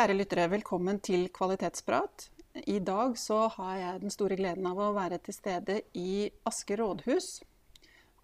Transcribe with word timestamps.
Kjære 0.00 0.14
lyttere, 0.16 0.46
velkommen 0.48 0.96
til 1.04 1.26
Kvalitetsprat. 1.28 2.22
I 2.72 2.78
dag 2.80 3.18
så 3.20 3.50
har 3.52 3.74
jeg 3.76 3.98
den 4.00 4.12
store 4.14 4.38
gleden 4.38 4.64
av 4.70 4.78
å 4.80 4.94
være 4.96 5.18
til 5.20 5.36
stede 5.36 5.74
i 5.92 6.30
Asker 6.48 6.80
rådhus. 6.80 7.26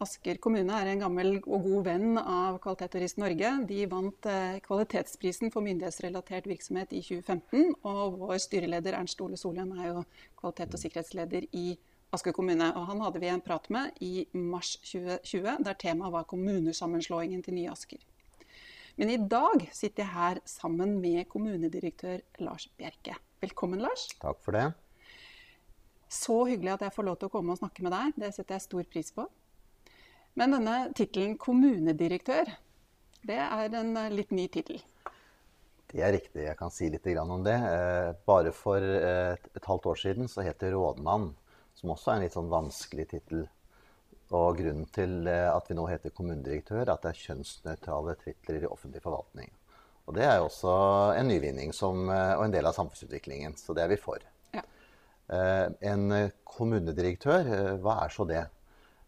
Asker 0.00 0.40
kommune 0.40 0.72
er 0.72 0.88
en 0.88 1.02
gammel 1.04 1.34
og 1.42 1.68
god 1.68 1.84
venn 1.90 2.16
av 2.22 2.56
Kvalitet 2.64 2.96
og 2.96 3.04
Rist 3.04 3.20
Norge. 3.20 3.52
De 3.68 3.82
vant 3.92 4.30
eh, 4.32 4.56
kvalitetsprisen 4.64 5.52
for 5.52 5.68
myndighetsrelatert 5.68 6.48
virksomhet 6.48 6.96
i 6.96 7.04
2015. 7.04 7.77
Og 7.84 8.18
vår 8.24 8.40
styreleder 8.46 8.96
Ernst 8.96 9.20
Ole 9.20 9.36
Solheim 9.36 9.77
er 9.77 9.90
jo 9.90 10.08
kvalitet- 10.40 10.72
og 10.72 10.80
sikkerhetsleder 10.80 11.50
i 11.52 11.68
Asker 12.16 12.32
kommune. 12.32 12.72
Og 12.72 12.88
han 12.88 13.04
hadde 13.04 13.20
vi 13.20 13.34
en 13.34 13.44
prat 13.44 13.68
med 13.68 14.00
i 14.00 14.24
mars 14.32 14.78
2020, 14.80 15.58
der 15.68 15.82
temaet 15.84 16.16
var 16.22 16.30
kommunesammenslåingen 16.32 17.44
til 17.44 17.60
nye 17.60 17.77
Asker. 17.77 18.00
Men 18.96 19.10
i 19.12 19.16
dag 19.20 19.60
sitter 19.77 20.06
jeg 20.06 20.09
her 20.14 20.38
sammen 20.48 20.95
med 21.02 21.27
kommunedirektør 21.28 22.23
Lars 22.41 22.64
Bjerke. 22.80 23.19
Velkommen, 23.45 23.83
Lars. 23.84 24.06
Takk 24.22 24.39
for 24.41 24.56
det. 24.56 24.70
Så 26.08 26.36
hyggelig 26.48 26.72
at 26.78 26.86
jeg 26.86 26.94
får 26.94 27.05
lov 27.05 27.19
til 27.20 27.28
å 27.28 27.34
komme 27.34 27.52
og 27.52 27.61
snakke 27.61 27.84
med 27.84 27.92
deg. 27.92 28.14
Det 28.22 28.30
setter 28.33 28.56
jeg 28.56 28.64
stor 28.64 28.86
pris 28.89 29.12
på. 29.12 29.27
Men 30.41 30.56
denne 30.56 30.77
tittelen 30.97 31.36
kommunedirektør, 31.36 32.48
det 33.28 33.36
er 33.36 33.77
en 33.83 33.92
eh, 34.00 34.14
litt 34.17 34.33
ny 34.33 34.47
tittel. 34.52 34.80
Det 35.92 36.00
er 36.00 36.17
riktig. 36.17 36.47
Jeg 36.47 36.56
kan 36.56 36.72
si 36.72 36.89
litt 36.89 37.11
om 37.20 37.44
det. 37.44 37.58
Eh, 37.69 38.11
bare 38.24 38.55
for 38.56 38.80
eh, 38.80 39.36
et 39.36 39.69
halvt 39.69 39.91
år 39.92 40.00
siden 40.06 40.33
så 40.33 40.41
het 40.47 40.64
det 40.64 40.72
rådmann, 40.72 41.34
som 41.77 41.92
også 41.92 42.14
er 42.14 42.17
en 42.17 42.24
litt 42.24 42.39
sånn 42.39 42.48
vanskelig 42.48 43.11
tittel. 43.12 43.44
Og 44.34 44.58
grunnen 44.58 44.86
til 44.94 45.28
eh, 45.30 45.46
at 45.52 45.69
vi 45.70 45.77
nå 45.78 45.84
heter 45.86 46.14
kommunedirektør, 46.14 46.82
er 46.82 46.94
at 46.96 47.05
det 47.05 47.12
er 47.12 47.22
kjønnsnøytrale 47.28 48.16
titler 48.24 48.64
i 48.64 48.70
offentlig 48.70 49.02
forvaltning. 49.05 49.52
Og 50.06 50.16
det 50.18 50.24
er 50.27 50.38
jo 50.38 50.48
også 50.48 50.72
en 51.18 51.30
nyvinning 51.30 51.74
som, 51.74 52.08
eh, 52.10 52.34
og 52.34 52.46
en 52.46 52.55
del 52.55 52.66
av 52.66 52.74
samfunnsutviklingen. 52.74 53.55
Så 53.60 53.77
det 53.77 53.84
er 53.84 53.92
vi 53.92 54.00
for. 54.02 54.24
Ja. 54.55 54.64
Eh, 55.30 55.66
en 55.92 56.33
kommunedirektør, 56.44 57.78
hva 57.83 58.00
er 58.05 58.14
så 58.14 58.28
det? 58.28 58.44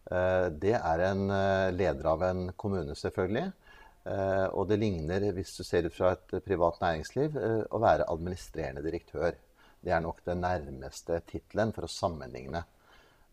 Det 0.09 0.71
er 0.73 1.01
en 1.05 1.27
leder 1.75 2.07
av 2.09 2.23
en 2.25 2.39
kommune, 2.57 2.95
selvfølgelig. 2.97 3.51
Og 4.57 4.63
det 4.65 4.79
ligner, 4.81 5.27
hvis 5.35 5.51
du 5.53 5.61
ser 5.61 5.83
det 5.85 5.91
fra 5.93 6.15
et 6.15 6.33
privat 6.41 6.79
næringsliv, 6.81 7.37
å 7.69 7.81
være 7.83 8.07
administrerende 8.09 8.81
direktør. 8.81 9.37
Det 9.85 9.93
er 9.93 10.01
nok 10.01 10.23
den 10.25 10.41
nærmeste 10.41 11.19
tittelen 11.29 11.75
for 11.75 11.85
å 11.85 11.91
sammenligne. 11.93 12.63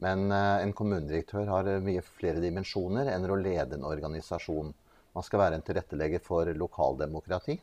Men 0.05 0.31
eh, 0.33 0.63
en 0.65 0.75
kommunedirektør 0.77 1.49
har 1.49 1.71
eh, 1.71 1.83
mye 1.85 2.03
flere 2.05 2.43
dimensjoner 2.45 3.13
enn 3.15 3.29
å 3.31 3.39
lede 3.41 3.79
en 3.79 3.87
organisasjon. 3.89 4.75
Man 5.17 5.25
skal 5.25 5.41
være 5.41 5.59
en 5.59 5.65
tilrettelegger 5.65 6.21
for 6.25 6.51
lokaldemokrati. 6.53 7.57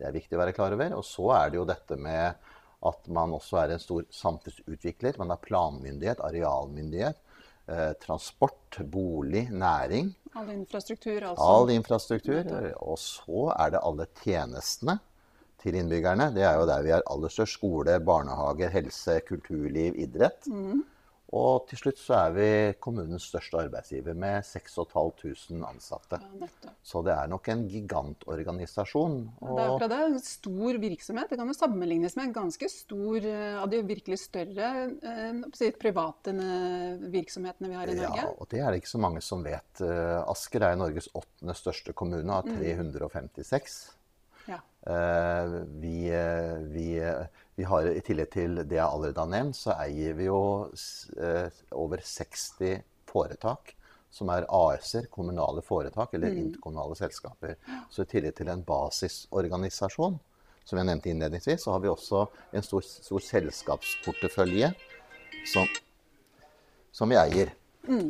Det 0.00 0.08
er 0.08 0.16
viktig 0.16 0.34
å 0.36 0.40
være 0.40 0.54
klar 0.56 0.74
over. 0.74 0.96
Og 0.96 1.04
så 1.06 1.28
er 1.36 1.50
det 1.52 1.60
jo 1.60 1.68
dette 1.68 1.98
med 2.00 2.48
at 2.88 3.10
man 3.12 3.34
også 3.36 3.60
er 3.60 3.74
en 3.74 3.82
stor 3.82 4.06
samfunnsutvikler. 4.16 5.18
Man 5.20 5.30
har 5.34 5.42
planmyndighet, 5.44 6.22
arealmyndighet, 6.24 7.20
eh, 7.68 7.92
transport, 8.02 8.80
bolig, 8.90 9.44
næring. 9.52 10.14
All 10.34 10.50
infrastruktur, 10.54 11.18
altså. 11.20 11.44
All 11.44 11.70
infrastruktur. 11.74 12.50
Og 12.80 12.98
så 12.98 13.50
er 13.58 13.74
det 13.76 13.84
alle 13.84 14.08
tjenestene 14.22 14.96
til 15.60 15.76
innbyggerne. 15.76 16.30
Det 16.34 16.46
er 16.48 16.56
jo 16.56 16.66
der 16.70 16.86
vi 16.86 16.94
har 16.96 17.04
aller 17.12 17.32
størst. 17.32 17.58
Skole, 17.60 17.98
barnehager, 18.00 18.72
helse, 18.72 19.20
kulturliv, 19.28 20.00
idrett. 20.00 20.48
Mm. 20.48 20.80
Og 21.36 21.66
til 21.70 21.78
slutt 21.78 22.00
så 22.00 22.16
er 22.24 22.32
vi 22.34 22.46
kommunens 22.82 23.28
største 23.30 23.60
arbeidsgiver 23.60 24.16
med 24.18 24.42
6500 24.46 25.62
ansatte. 25.68 26.18
Ja, 26.40 26.48
så 26.82 27.02
det 27.06 27.14
er 27.14 27.30
nok 27.30 27.46
en 27.52 27.62
gigantorganisasjon. 27.70 29.14
Og... 29.38 29.52
Det 29.54 29.62
er 29.62 29.74
akkurat 29.76 29.92
det. 29.92 30.00
En 30.08 30.24
stor 30.24 30.80
virksomhet. 30.82 31.30
Det 31.30 31.38
kan 31.38 31.52
jo 31.52 31.54
sammenlignes 31.54 32.18
med 32.18 32.28
en 32.28 32.34
ganske 32.40 32.70
stor 32.72 33.28
av 33.62 33.70
de 33.70 33.82
virkelig 33.86 34.18
større 34.24 34.72
eh, 35.06 35.70
private 35.78 36.34
virksomhetene 37.14 37.70
vi 37.70 37.78
har 37.78 37.94
i 37.94 37.96
Norge. 38.00 38.24
Ja, 38.24 38.34
og 38.34 38.50
det 38.50 38.64
er 38.64 38.72
det 38.72 38.82
ikke 38.82 38.94
så 38.96 39.04
mange 39.06 39.22
som 39.22 39.46
vet. 39.46 39.84
Eh, 39.86 40.18
Asker 40.24 40.66
er 40.66 40.78
Norges 40.80 41.12
åttende 41.14 41.54
største 41.58 41.94
kommune 41.94 42.42
av 42.42 42.50
356. 42.50 43.80
Ja. 44.80 45.44
Vi, 45.80 45.96
vi 46.72 46.86
vi 47.60 47.64
har 47.68 47.84
I 47.92 48.00
tillegg 48.00 48.30
til 48.32 48.54
det 48.64 48.78
jeg 48.78 48.86
allerede 48.86 49.20
har 49.20 49.28
nevnt, 49.28 49.58
så 49.58 49.74
eier 49.82 50.14
vi 50.16 50.30
jo 50.30 50.40
eh, 51.20 51.58
over 51.76 52.00
60 52.00 52.78
foretak 53.10 53.74
som 54.08 54.30
er 54.32 54.46
AS-er, 54.48 55.10
kommunale 55.12 55.60
foretak 55.66 56.14
eller 56.16 56.32
mm. 56.32 56.38
interkommunale 56.40 56.96
selskaper. 56.96 57.58
Så 57.92 58.06
i 58.06 58.10
tillegg 58.14 58.38
til 58.38 58.48
en 58.48 58.64
basisorganisasjon, 58.64 60.16
som 60.64 60.80
jeg 60.80 60.88
nevnte 60.88 61.12
innledningsvis, 61.12 61.66
så 61.66 61.76
har 61.76 61.84
vi 61.84 61.92
også 61.92 62.24
en 62.56 62.64
stor, 62.64 62.88
stor 62.88 63.26
selskapsportefølje 63.28 64.72
som, 65.52 65.68
som, 66.96 67.12
vi 67.12 67.20
eier. 67.20 67.52
Mm. 67.84 68.08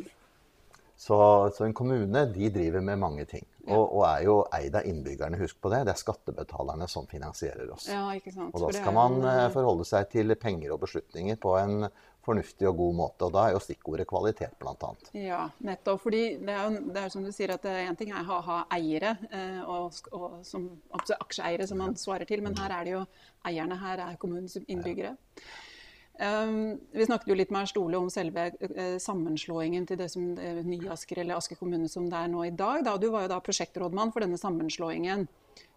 Så, 0.94 1.18
så, 1.56 1.66
en 1.66 1.74
kommune 1.74 2.22
de 2.30 2.54
driver 2.54 2.86
med 2.86 3.02
mange 3.02 3.26
ting. 3.34 3.49
Og, 3.68 3.82
og, 3.84 4.04
er 4.08 4.22
jo 4.24 4.36
eid 4.56 4.76
av 4.78 4.86
innbyggerne. 4.88 5.38
Husk 5.40 5.58
på 5.60 5.72
det. 5.72 5.82
Det 5.88 5.94
er 5.94 6.00
skattebetalerne 6.00 6.88
som 6.88 7.08
finansierer 7.10 7.72
oss. 7.74 7.88
Ja, 7.90 8.06
ikke 8.16 8.32
sant. 8.34 8.54
Og 8.54 8.64
da 8.64 8.70
skal 8.76 8.96
man 8.96 9.18
eh, 9.20 9.48
forholde 9.54 9.86
seg 9.88 10.08
til 10.12 10.34
penger 10.40 10.74
og 10.74 10.80
beslutninger 10.86 11.36
på 11.40 11.56
en 11.60 11.90
fornuftig 12.24 12.68
og 12.68 12.76
god 12.80 12.96
måte. 12.98 13.28
Og 13.28 13.34
da 13.36 13.46
er 13.46 13.56
jo 13.56 13.62
stikkordet 13.64 14.08
kvalitet, 14.08 14.56
bl.a. 14.60 14.92
Ja, 15.16 15.44
nettopp. 15.66 16.02
fordi 16.04 16.22
det 16.40 16.54
er 16.56 16.62
jo 16.66 16.84
det 16.92 17.04
er 17.04 17.12
som 17.12 17.24
du 17.24 17.32
sier 17.36 17.54
at 17.56 17.64
én 17.70 17.98
ting 17.98 18.12
er 18.16 18.28
å 18.28 18.40
ha 18.48 18.60
eiere, 18.76 19.16
eh, 19.30 19.60
og, 19.64 20.00
og 20.16 20.40
som, 20.46 20.68
aksjeeiere 21.18 21.68
som 21.68 21.80
man 21.80 21.96
svarer 22.00 22.28
til, 22.28 22.44
men 22.44 22.56
her 22.60 22.76
er 22.78 22.86
det 22.86 22.96
jo 22.96 23.02
eierne. 23.48 23.80
Her 23.80 24.06
er 24.10 24.20
kommunens 24.20 24.56
innbyggere. 24.66 25.16
Ja. 25.16 25.66
Um, 26.20 26.76
vi 26.92 27.06
snakket 27.06 27.30
jo 27.32 27.34
litt 27.38 27.52
med 27.54 27.68
Stole 27.70 27.96
om 27.96 28.10
selve 28.12 28.50
uh, 28.60 28.98
sammenslåingen 29.00 29.86
til 29.88 29.96
det 29.96 30.10
som 30.12 30.36
uh, 30.36 30.58
nye 30.66 30.90
Asker 30.92 31.22
eller 31.22 31.38
Asker 31.40 31.56
kommune 31.56 31.88
som 31.88 32.10
det 32.12 32.18
er 32.18 32.28
nå 32.28 32.44
i 32.44 32.50
dag. 32.52 32.84
Da. 32.84 33.00
Du 33.00 33.08
var 33.14 33.22
jo 33.24 33.30
da 33.32 33.38
prosjektrådmann 33.40 34.12
for 34.12 34.20
denne 34.26 34.36
sammenslåingen. 34.40 35.24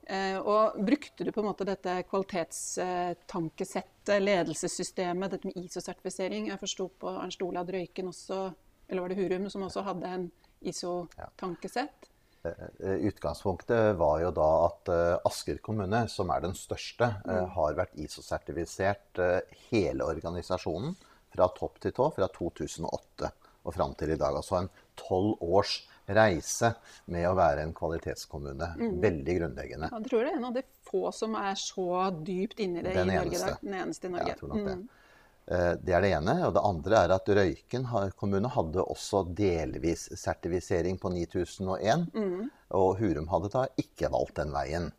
Uh, 0.04 0.40
og 0.42 0.76
Brukte 0.84 1.24
du 1.24 1.32
på 1.32 1.40
en 1.40 1.48
måte 1.48 1.64
dette 1.70 2.04
kvalitetstankesettet, 2.10 4.20
ledelsessystemet, 4.20 5.32
dette 5.32 5.48
med 5.48 5.56
ISO-sertifisering? 5.64 6.52
Jeg 6.52 6.60
forsto 6.60 6.92
på 7.00 7.08
Ernst 7.14 7.40
Ole 7.46 7.64
at 7.64 7.72
Røyken 7.72 8.12
også, 8.12 8.52
eller 8.90 9.02
var 9.06 9.10
det 9.14 9.20
Hurum, 9.22 9.48
som 9.54 9.64
også 9.70 9.82
hadde 9.88 10.08
en 10.12 10.26
ISO-tankesett? 10.60 12.13
Eh, 12.44 12.90
utgangspunktet 12.90 13.96
var 13.96 14.20
jo 14.22 14.32
da 14.36 14.50
at 14.66 14.90
eh, 14.92 15.28
Asker 15.30 15.62
kommune, 15.64 16.04
som 16.12 16.32
er 16.34 16.44
den 16.44 16.56
største, 16.58 17.08
eh, 17.24 17.40
mm. 17.40 17.54
har 17.56 17.78
vært 17.78 17.96
ISO-sertifisert 18.04 19.22
hele 19.70 20.08
organisasjonen 20.12 20.98
fra 21.34 21.48
topp 21.56 21.80
til 21.84 21.96
tå 21.96 22.10
fra 22.18 22.28
2008 22.36 23.32
og 23.64 23.76
fram 23.76 23.96
til 23.96 24.12
i 24.12 24.20
dag. 24.20 24.36
Altså 24.36 24.60
en 24.60 24.70
tolv 25.00 25.40
års 25.40 25.78
reise 26.04 26.74
med 27.16 27.30
å 27.30 27.36
være 27.38 27.64
en 27.64 27.72
kvalitetskommune. 27.76 28.74
Mm. 28.76 28.98
Veldig 29.06 29.38
grunnleggende. 29.40 29.90
Jeg 29.94 30.10
tror 30.10 30.26
det 30.26 30.34
er 30.34 30.42
en 30.42 30.50
av 30.50 30.58
de 30.58 30.66
få 30.90 31.06
som 31.16 31.38
er 31.40 31.56
så 31.60 31.88
dypt 32.20 32.60
inni 32.60 32.84
det 32.84 32.98
den 32.98 33.14
i 33.14 33.22
Norge. 33.22 33.56
Den 33.64 33.80
eneste 33.86 34.12
i 34.12 34.16
Norge. 34.18 34.28
Ja, 34.28 34.36
jeg 34.36 34.42
tror 34.42 34.52
nok 34.52 34.68
det. 34.68 34.76
Mm. 34.82 35.03
Eh, 35.52 35.74
det 35.84 35.96
er 35.96 36.04
det 36.04 36.12
ene. 36.16 36.36
Og 36.48 36.56
det 36.56 36.64
andre 36.64 37.04
er 37.04 37.14
at 37.16 37.32
Røyken 37.38 37.88
kommune 38.20 38.52
hadde 38.54 38.84
også 38.84 39.26
delvis 39.36 40.10
sertifisering 40.20 41.00
på 41.02 41.12
9001. 41.14 42.10
Mm. 42.16 42.52
Og 42.80 43.00
Hurum 43.02 43.30
hadde 43.32 43.52
da 43.54 43.66
ikke 43.80 44.12
valgt 44.14 44.40
den 44.42 44.54
veien. 44.56 44.92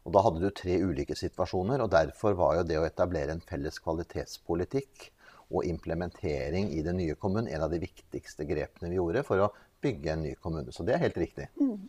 Og 0.00 0.14
Da 0.16 0.22
hadde 0.24 0.40
du 0.40 0.50
tre 0.50 0.78
ulike 0.80 1.14
situasjoner. 1.14 1.82
og 1.84 1.90
Derfor 1.92 2.34
var 2.34 2.56
jo 2.56 2.66
det 2.66 2.78
å 2.80 2.86
etablere 2.88 3.36
en 3.36 3.44
felles 3.44 3.78
kvalitetspolitikk 3.84 5.10
og 5.50 5.66
implementering 5.66 6.70
i 6.72 6.82
den 6.82 6.96
nye 6.96 7.16
kommunen 7.18 7.50
en 7.50 7.66
av 7.66 7.70
de 7.72 7.82
viktigste 7.82 8.46
grepene 8.46 8.90
vi 8.90 8.96
gjorde 8.96 9.24
for 9.26 9.44
å 9.44 9.52
bygge 9.82 10.12
en 10.12 10.24
ny 10.24 10.34
kommune. 10.40 10.72
Så 10.72 10.86
det 10.86 10.94
er 10.94 11.04
helt 11.04 11.18
riktig. 11.20 11.48
Mm. 11.60 11.88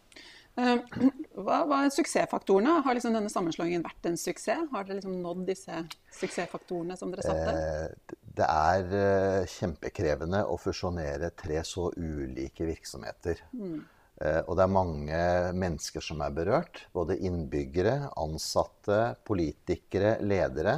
Eh, 0.59 0.77
hva, 1.45 1.61
var 1.69 1.89
suksessfaktorene? 1.93 2.81
Har 2.85 2.97
liksom 2.97 3.15
denne 3.15 3.31
sammenslåingen 3.31 3.85
vært 3.85 4.09
en 4.09 4.19
suksess? 4.19 4.67
Har 4.73 4.85
dere 4.87 4.99
liksom 4.99 5.21
nådd 5.23 5.45
disse 5.47 5.83
suksessfaktorene 6.19 6.97
som 6.99 7.13
dere 7.13 7.25
satte? 7.25 7.55
Eh, 7.55 8.19
det 8.41 8.47
er 8.47 8.93
eh, 8.99 9.49
kjempekrevende 9.51 10.43
å 10.47 10.59
fusjonere 10.61 11.31
tre 11.39 11.63
så 11.67 11.89
ulike 11.97 12.67
virksomheter. 12.69 13.43
Mm. 13.55 13.81
Og 14.21 14.51
det 14.53 14.61
er 14.61 14.69
mange 14.69 15.19
mennesker 15.57 16.03
som 16.05 16.19
er 16.21 16.33
berørt. 16.35 16.83
Både 16.93 17.15
innbyggere, 17.25 18.11
ansatte, 18.21 19.15
politikere, 19.25 20.11
ledere. 20.21 20.75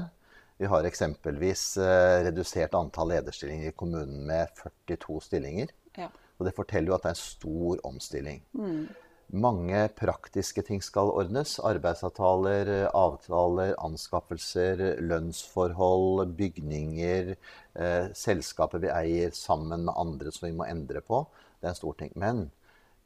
Vi 0.56 0.69
har 0.72 0.88
eksempelvis 0.88 1.66
redusert 2.24 2.78
antall 2.80 3.12
lederstillinger 3.12 3.74
i 3.74 3.76
kommunen 3.76 4.24
med 4.30 4.54
42 4.62 5.18
stillinger. 5.26 5.74
Ja. 6.00 6.08
Og 6.40 6.48
det 6.48 6.56
forteller 6.56 6.94
jo 6.94 6.96
at 6.96 7.04
det 7.04 7.12
er 7.12 7.18
en 7.18 7.19
stor 7.19 7.84
omstilling. 7.92 8.40
Mm. 8.56 8.88
Mange 9.33 9.88
praktiske 9.97 10.62
ting 10.62 10.81
skal 10.85 11.09
ordnes. 11.09 11.56
Arbeidsavtaler, 11.65 12.69
avtaler, 12.94 13.71
anskaffelser, 13.81 14.83
lønnsforhold, 15.01 16.35
bygninger, 16.38 17.31
eh, 17.74 18.12
selskaper 18.13 18.83
vi 18.83 18.91
eier 18.94 19.31
sammen 19.33 19.88
med 19.88 19.97
andre 19.97 20.31
som 20.31 20.45
vi 20.45 20.53
må 20.53 20.68
endre 20.69 21.01
på. 21.01 21.25
Det 21.57 21.65
er 21.65 21.74
en 21.74 21.80
stor 21.81 21.97
ting. 21.97 22.12
Men 22.13 22.51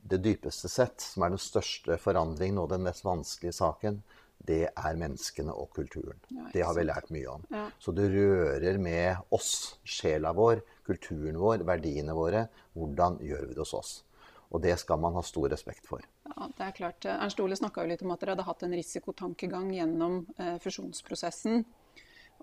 det 0.04 0.20
dypeste 0.26 0.68
sett, 0.68 1.00
som 1.00 1.24
er 1.24 1.30
den 1.30 1.40
største 1.40 1.96
forandringen 1.98 2.60
og 2.60 2.74
den 2.74 2.84
mest 2.84 3.06
vanskelige 3.08 3.56
saken, 3.56 4.02
det 4.48 4.68
er 4.68 5.00
menneskene 5.00 5.56
og 5.56 5.72
kulturen. 5.76 6.20
Ja, 6.28 6.50
det 6.54 6.66
har 6.68 6.76
vi 6.76 6.84
lært 6.84 7.10
mye 7.10 7.38
om. 7.38 7.48
Ja. 7.52 7.70
Så 7.80 7.96
det 7.96 8.10
rører 8.12 8.78
med 8.80 9.32
oss, 9.32 9.78
sjela 9.84 10.34
vår, 10.36 10.60
kulturen 10.88 11.40
vår, 11.40 11.64
verdiene 11.68 12.16
våre. 12.16 12.48
Hvordan 12.76 13.18
gjør 13.24 13.48
vi 13.48 13.56
det 13.56 13.64
hos 13.64 13.74
oss? 13.80 13.94
Og 14.48 14.62
det 14.64 14.78
skal 14.80 15.00
man 15.04 15.18
ha 15.18 15.24
stor 15.26 15.50
respekt 15.52 15.88
for. 15.90 16.04
Ja, 16.30 16.48
det 16.48 16.68
er 16.70 16.76
klart. 16.78 17.08
Ernst 17.12 17.42
Ole 17.44 17.58
snakka 17.60 17.84
litt 17.88 18.04
om 18.06 18.14
at 18.14 18.22
dere 18.22 18.36
hadde 18.36 18.48
hatt 18.48 18.64
en 18.64 18.76
risikotankegang 18.78 19.74
gjennom 19.76 20.22
eh, 20.40 20.56
fusjonsprosessen. 20.64 21.66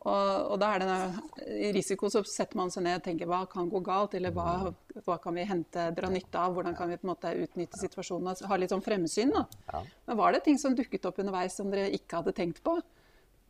Og, 0.05 0.53
og 0.53 0.59
da 0.61 0.73
er 0.75 0.83
det 0.83 1.69
risiko 1.73 2.11
så 2.13 2.21
setter 2.29 2.59
man 2.59 2.73
seg 2.73 2.85
ned 2.85 2.99
og 2.99 3.05
tenker 3.07 3.29
hva 3.31 3.45
kan 3.49 3.71
gå 3.73 3.81
galt, 3.87 4.17
eller 4.19 4.35
hva, 4.37 4.73
hva 5.07 5.17
kan 5.23 5.39
vi 5.39 5.47
hente, 5.49 5.87
dra 5.97 6.11
nytte 6.13 6.41
av, 6.41 6.57
hvordan 6.57 6.77
kan 6.77 6.91
vi 6.91 6.99
på 6.99 7.07
en 7.07 7.13
måte 7.15 7.33
utnytte 7.47 7.81
situasjonen, 7.81 8.33
altså, 8.35 8.49
ha 8.51 8.59
litt 8.61 8.75
sånn 8.75 8.85
fremsyn. 8.85 9.33
da. 9.33 9.47
Ja. 9.71 9.81
Men 10.11 10.21
var 10.21 10.35
det 10.35 10.43
ting 10.49 10.61
som 10.61 10.77
dukket 10.77 11.09
opp 11.09 11.23
underveis 11.23 11.57
som 11.57 11.71
dere 11.73 11.95
ikke 11.95 12.21
hadde 12.21 12.37
tenkt 12.37 12.61
på? 12.67 12.77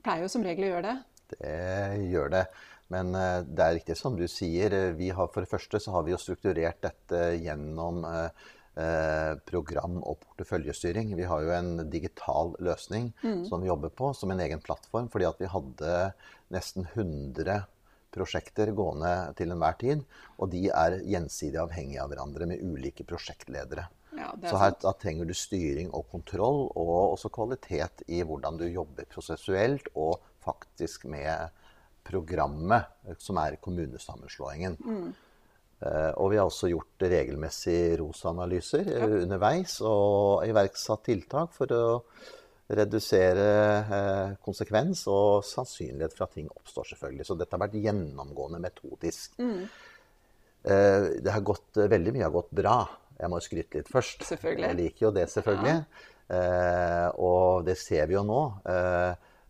Pleier 0.05 0.27
jo 0.27 0.31
som 0.31 0.45
regel 0.47 0.69
å 0.69 0.73
gjøre 0.75 0.93
det. 0.93 0.97
Det 1.35 2.07
gjør 2.13 2.31
det. 2.37 2.45
Men 2.93 3.15
eh, 3.15 3.41
det 3.47 3.65
er 3.65 3.77
riktig 3.79 3.97
som 3.97 4.17
du 4.19 4.27
sier. 4.29 4.73
eh, 4.73 4.91
Vi 4.99 5.11
har, 5.11 5.29
for 5.33 5.41
det 5.45 5.51
første 5.51 5.81
så 5.81 5.95
har 5.95 6.05
vi 6.05 6.13
jo 6.13 6.21
strukturert 6.21 6.83
dette 6.85 7.23
gjennom 7.41 8.05
eh, 8.05 9.35
program- 9.47 10.03
og 10.03 10.19
porteføljestyring. 10.25 11.15
Vi 11.17 11.29
har 11.31 11.43
jo 11.47 11.53
en 11.55 11.91
digital 11.91 12.57
løsning 12.59 13.13
som 13.47 13.63
vi 13.63 13.69
jobber 13.71 13.93
på 13.95 14.11
som 14.19 14.33
en 14.35 14.41
egen 14.43 14.61
plattform. 14.61 15.09
Fordi 15.13 15.29
at 15.29 15.39
vi 15.41 15.47
hadde 15.53 15.93
nesten 16.51 16.89
100 16.93 17.63
prosjekter 18.15 18.71
gående 18.75 19.13
til 19.39 19.51
enhver 19.55 19.79
tid. 19.79 20.03
Og 20.39 20.51
de 20.51 20.67
er 20.75 20.99
gjensidig 21.07 21.59
avhengige 21.63 22.03
av 22.03 22.11
hverandre 22.13 22.47
med 22.51 22.63
ulike 22.67 23.07
prosjektledere. 23.07 23.87
Ja, 24.15 24.31
Så 24.47 24.59
her 24.61 24.75
da 24.83 24.93
trenger 24.95 25.27
du 25.27 25.35
styring 25.35 25.89
og 25.91 26.07
kontroll, 26.13 26.69
og 26.79 27.15
også 27.17 27.31
kvalitet 27.35 28.05
i 28.07 28.21
hvordan 28.23 28.59
du 28.61 28.69
jobber 28.69 29.07
prosessuelt 29.11 29.89
og 29.95 30.21
faktisk 30.45 31.07
med 31.11 31.51
programmet, 32.05 32.85
eh, 33.09 33.17
som 33.19 33.39
er 33.43 33.57
kommunesammenslåingen. 33.65 34.77
Eh, 35.85 36.13
Og 36.17 36.31
vi 36.31 36.37
har 36.39 36.47
også 36.47 36.71
gjort 36.71 37.03
regelmessig 37.03 37.99
ROS-analyser 37.99 38.87
ja. 38.87 39.07
underveis 39.25 39.81
og 39.83 40.47
iverksatt 40.49 41.03
tiltak 41.05 41.53
for 41.53 41.67
å 41.75 41.85
redusere 42.75 43.49
eh, 43.85 44.37
konsekvens 44.45 45.03
og 45.13 45.43
sannsynlighet 45.45 46.15
for 46.17 46.25
at 46.25 46.33
ting 46.39 46.49
oppstår, 46.49 46.87
selvfølgelig. 46.95 47.27
Så 47.29 47.37
dette 47.37 47.53
har 47.57 47.61
vært 47.67 47.77
gjennomgående 47.83 48.61
metodisk. 48.63 49.35
Eh, 50.65 51.21
Det 51.21 51.31
har 51.35 51.45
gått, 51.45 51.77
veldig 51.77 52.13
mye 52.15 52.25
har 52.25 52.33
gått 52.33 52.51
bra. 52.57 52.79
Jeg 53.19 53.31
må 53.31 53.41
skryte 53.45 53.79
litt 53.83 53.89
først. 53.93 54.25
Jeg 54.71 54.77
liker 54.81 55.07
jo 55.09 55.13
det, 55.15 55.27
selvfølgelig. 55.31 55.85
Eh, 56.35 57.09
og 57.21 57.67
det 57.67 57.77
ser 57.79 58.07
vi 58.09 58.15
jo 58.17 58.23
nå. 58.25 58.41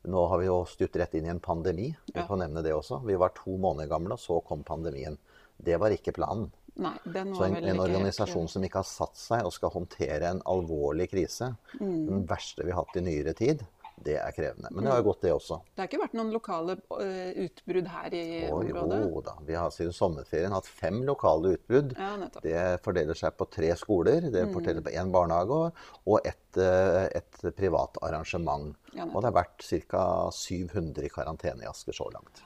Nå 0.05 0.27
har 0.29 0.39
vi 0.39 0.47
jo 0.47 0.59
styrt 0.69 0.97
rett 1.01 1.15
inn 1.17 1.27
i 1.27 1.33
en 1.33 1.41
pandemi. 1.41 1.95
Vi 2.07 2.21
Ja. 2.21 2.27
får 2.27 2.37
nevne 2.43 2.63
det 2.63 2.73
også. 2.75 3.03
Vi 3.07 3.15
var 3.17 3.31
to 3.31 3.57
måneder 3.57 3.89
gamle, 3.89 4.13
og 4.13 4.19
så 4.19 4.41
kom 4.45 4.63
pandemien. 4.65 5.17
Det 5.63 5.79
var 5.81 5.91
ikke 5.91 6.13
planen. 6.13 6.51
Nei, 6.77 6.97
den 7.07 7.35
Så 7.35 7.45
en, 7.47 7.57
en 7.65 7.79
organisasjon 7.81 8.49
som 8.49 8.63
ikke 8.63 8.81
har 8.83 8.89
satt 8.89 9.17
seg 9.17 9.45
og 9.47 9.53
skal 9.53 9.71
håndtere 9.71 10.23
en 10.31 10.43
alvorlig 10.43 11.09
krise, 11.11 11.57
Mm. 11.81 12.07
den 12.09 12.27
verste 12.27 12.65
vi 12.65 12.73
har 12.73 12.85
hatt 12.85 12.97
i 12.97 13.01
nyere 13.01 13.33
tid, 13.35 13.65
det 14.03 14.17
er 14.19 14.33
krevende. 14.33 14.69
Men 14.71 14.85
det 14.85 14.91
Mm. 14.91 14.91
har 14.91 15.03
jo 15.03 15.13
gått, 15.13 15.21
det 15.23 15.33
også. 15.33 15.61
Det 15.75 15.79
har 15.83 15.89
ikke 15.89 16.01
vært 16.03 16.15
noen 16.15 16.33
lokale 16.33 16.73
eh, 17.01 17.33
utbrudd 17.47 17.87
her 17.89 18.15
i 18.15 18.51
Og 18.51 18.65
området? 18.65 19.01
jo 19.15 19.21
da. 19.23 19.35
Vi 19.47 19.55
har 19.55 19.71
siden 19.71 19.93
sommerferien 19.93 20.53
hatt 20.53 20.67
fem 20.67 21.03
lokale 21.05 21.57
utbrudd. 21.57 21.95
Ja. 21.99 22.17
Det 22.43 22.83
fordeler 22.83 23.15
seg 23.15 23.37
på 23.37 23.49
tre 23.51 23.71
skoler, 23.77 24.21
det 24.31 24.53
fordeler 24.53 24.81
på 24.83 24.93
én 24.93 25.11
barnehage 25.13 25.51
og- 25.51 25.73
og 26.07 26.21
et, 26.27 26.57
eh, 26.57 27.09
et 27.15 27.55
privat 27.57 27.97
arrangement. 28.03 28.75
Ja. 28.95 29.05
Og 29.05 29.23
det 29.23 29.33
har 29.33 29.45
vært 29.45 29.63
ca. 29.89 30.31
700 30.31 31.05
i 31.05 31.09
karantene 31.09 31.63
i 31.63 31.67
Asker 31.67 31.93
så 31.93 32.11
langt. 32.13 32.43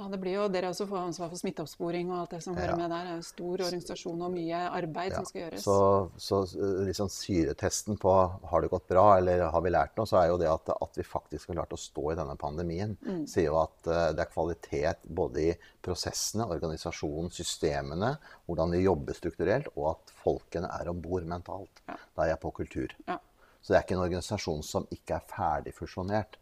Ja, 0.00 0.06
det 0.08 0.18
blir 0.22 0.32
jo, 0.32 0.44
Dere 0.48 0.70
også 0.72 0.86
får 0.88 0.98
ansvar 1.02 1.28
for 1.28 1.38
smitteoppsporing 1.38 2.08
og 2.10 2.22
alt 2.22 2.30
det 2.32 2.38
som 2.42 2.54
hører 2.56 2.72
Ja. 2.72 2.76
med 2.80 2.90
der. 2.90 3.04
Det 3.04 3.10
er 3.12 3.18
jo 3.18 3.26
stor 3.26 3.62
organisasjon 3.66 4.22
og 4.22 4.32
mye 4.32 4.60
arbeid 4.78 5.14
som 5.14 5.26
skal 5.28 5.42
gjøres. 5.42 5.62
Så, 5.62 6.10
så 6.16 6.38
eh, 6.56 6.80
liksom 6.88 7.10
syretesten 7.12 7.98
på 8.00 8.14
har 8.50 8.62
det 8.62 8.70
gått 8.72 8.88
bra 8.88 9.18
eller 9.18 9.44
har 9.52 9.62
vi 9.62 9.70
lært 9.74 9.96
noe, 9.96 10.08
så 10.08 10.16
er 10.22 10.30
jo 10.32 10.38
det 10.40 10.48
at, 10.48 10.72
at 10.74 10.96
vi 10.96 11.04
faktisk 11.04 11.52
har 11.52 11.60
klart 11.60 11.76
å 11.76 11.80
stå 11.80 12.06
i 12.12 12.16
denne 12.16 12.36
pandemien. 12.40 12.96
Mm. 13.04 13.26
Sier 13.28 13.50
jo 13.50 13.58
at 13.60 13.90
uh, 13.92 14.08
det 14.16 14.24
er 14.24 14.32
kvalitet 14.32 15.04
både 15.04 15.44
i 15.44 15.52
prosessene, 15.84 16.48
organisasjonen, 16.48 17.30
systemene, 17.30 18.16
hvordan 18.48 18.72
vi 18.72 18.86
jobber 18.86 19.18
strukturelt, 19.18 19.68
og 19.76 19.92
at 19.92 20.14
folkene 20.24 20.72
er 20.72 20.88
om 20.88 21.04
bord 21.04 21.28
mentalt. 21.28 21.84
Ja. 21.86 22.00
Da 22.16 22.24
er 22.24 22.32
jeg 22.32 22.42
på 22.42 22.54
kultur. 22.62 22.96
Ja. 23.06 23.20
Så 23.60 23.74
det 23.74 23.78
er 23.78 23.84
ikke 23.84 24.00
en 24.00 24.06
organisasjon 24.08 24.64
som 24.66 24.88
ikke 24.90 25.20
er 25.20 25.28
ferdig 25.30 25.76
fusjonert. 25.76 26.40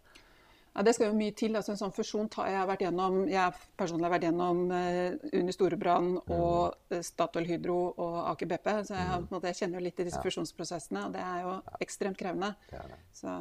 Ja, 0.74 0.84
det 0.86 0.94
skal 0.94 1.10
jo 1.10 1.18
mye 1.18 1.34
til. 1.34 1.56
altså 1.58 1.74
En 1.74 1.80
sånn 1.80 1.94
fusjon 1.94 2.28
jeg 2.30 2.56
har 2.56 2.68
vært 2.70 2.84
gjennom 2.84 3.24
Jeg 3.30 3.56
personlig 3.78 4.06
har 4.06 4.14
vært 4.14 4.28
gjennom 4.28 4.60
uh, 4.70 5.38
Uni 5.40 5.54
Storebrand 5.54 6.20
og 6.30 6.76
mm. 6.92 7.00
Statoil 7.06 7.48
Hydro 7.48 7.80
og 7.90 8.20
Aker 8.34 8.52
BP. 8.52 8.70
Så 8.86 8.94
jeg, 8.94 9.08
mm. 9.10 9.26
måte, 9.32 9.50
jeg 9.50 9.62
kjenner 9.62 9.80
jo 9.80 9.86
litt 9.88 9.98
til 9.98 10.06
disse 10.06 10.22
fusjonsprosessene, 10.22 11.08
og 11.08 11.16
det 11.16 11.24
er 11.26 11.42
jo 11.46 11.56
ekstremt 11.82 12.20
krevende. 12.20 12.54
Det 12.70 12.84
det. 12.92 13.02
Så 13.18 13.34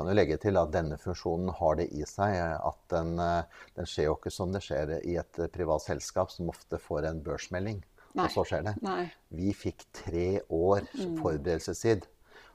kan 0.00 0.08
jo 0.08 0.16
legge 0.16 0.38
til 0.40 0.56
at 0.56 0.72
denne 0.72 0.96
funksjonen 1.00 1.50
har 1.58 1.78
det 1.80 1.88
i 1.92 2.04
seg 2.08 2.36
at 2.40 2.78
den, 2.92 3.18
eh, 3.20 3.64
den 3.76 3.88
skjer 3.88 4.08
jo 4.08 4.16
ikke 4.16 4.32
som 4.32 4.54
det 4.54 4.62
skjer 4.64 4.94
i 5.00 5.16
et 5.20 5.40
eh, 5.42 5.50
privat 5.52 5.84
selskap, 5.84 6.30
som 6.32 6.48
ofte 6.52 6.80
får 6.80 7.08
en 7.10 7.22
børsmelding. 7.26 7.82
Nei. 8.16 8.24
Og 8.24 8.32
så 8.34 8.46
skjer 8.48 8.64
det. 8.66 8.74
nei. 8.82 9.04
Vi 9.36 9.52
fikk 9.54 9.84
tre 9.94 10.40
år 10.48 10.86
forberedelsestid. 11.20 12.08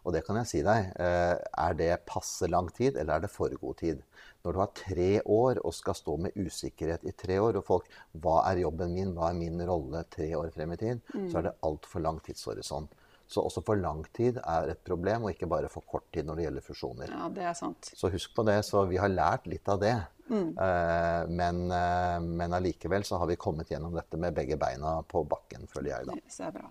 Og 0.05 0.13
det 0.13 0.21
kan 0.25 0.37
jeg 0.37 0.49
si 0.49 0.61
deg, 0.65 0.91
eh, 1.01 1.35
er 1.35 1.77
det 1.77 2.05
passe 2.05 2.47
lang 2.51 2.69
tid, 2.73 2.95
eller 2.95 3.17
er 3.17 3.25
det 3.25 3.33
for 3.33 3.53
god 3.61 3.79
tid? 3.81 4.03
Når 4.45 4.53
du 4.53 4.59
har 4.61 4.75
tre 4.77 5.09
år 5.25 5.59
og 5.65 5.73
skal 5.73 5.97
stå 5.97 6.17
med 6.21 6.37
usikkerhet 6.37 7.07
i 7.09 7.15
tre 7.17 7.39
år, 7.41 7.57
og 7.57 7.65
folk 7.65 7.89
Hva 8.13 8.43
er 8.51 8.61
jobben 8.61 8.93
min, 8.93 9.15
hva 9.15 9.31
er 9.31 9.39
min 9.39 9.65
rolle 9.65 10.03
tre 10.13 10.29
år 10.37 10.53
frem 10.53 10.75
i 10.75 10.77
tid? 10.77 11.01
Så 11.09 11.39
er 11.39 11.49
det 11.49 11.57
altfor 11.65 12.05
lang 12.05 12.21
tidshorisont. 12.21 12.93
Så 13.27 13.41
også 13.41 13.63
for 13.65 13.79
lang 13.81 14.03
tid 14.13 14.37
er 14.37 14.69
et 14.69 14.81
problem, 14.85 15.25
og 15.25 15.33
ikke 15.33 15.49
bare 15.49 15.69
for 15.73 15.81
kort 15.89 16.05
tid 16.13 16.27
når 16.27 16.37
det 16.37 16.45
gjelder 16.45 16.65
fusjoner. 16.65 17.09
Ja, 17.09 17.29
det 17.33 17.47
er 17.49 17.55
sant. 17.57 17.89
Så 17.97 18.11
husk 18.13 18.35
på 18.37 18.45
det. 18.45 18.59
Så 18.67 18.85
vi 18.85 19.01
har 19.01 19.09
lært 19.09 19.49
litt 19.49 19.65
av 19.71 19.81
det. 19.81 19.95
Mm. 20.29 20.51
Eh, 20.57 21.23
men, 21.29 21.63
eh, 21.71 22.19
men 22.21 22.53
allikevel 22.53 23.05
så 23.05 23.17
har 23.21 23.29
vi 23.29 23.37
kommet 23.41 23.69
gjennom 23.73 23.93
dette 23.97 24.17
med 24.21 24.33
begge 24.37 24.57
beina 24.61 24.99
på 25.09 25.23
bakken, 25.29 25.65
føler 25.69 25.91
jeg 25.91 26.09
da. 26.09 26.17
Det 26.21 26.47
er 26.47 26.53
bra. 26.53 26.69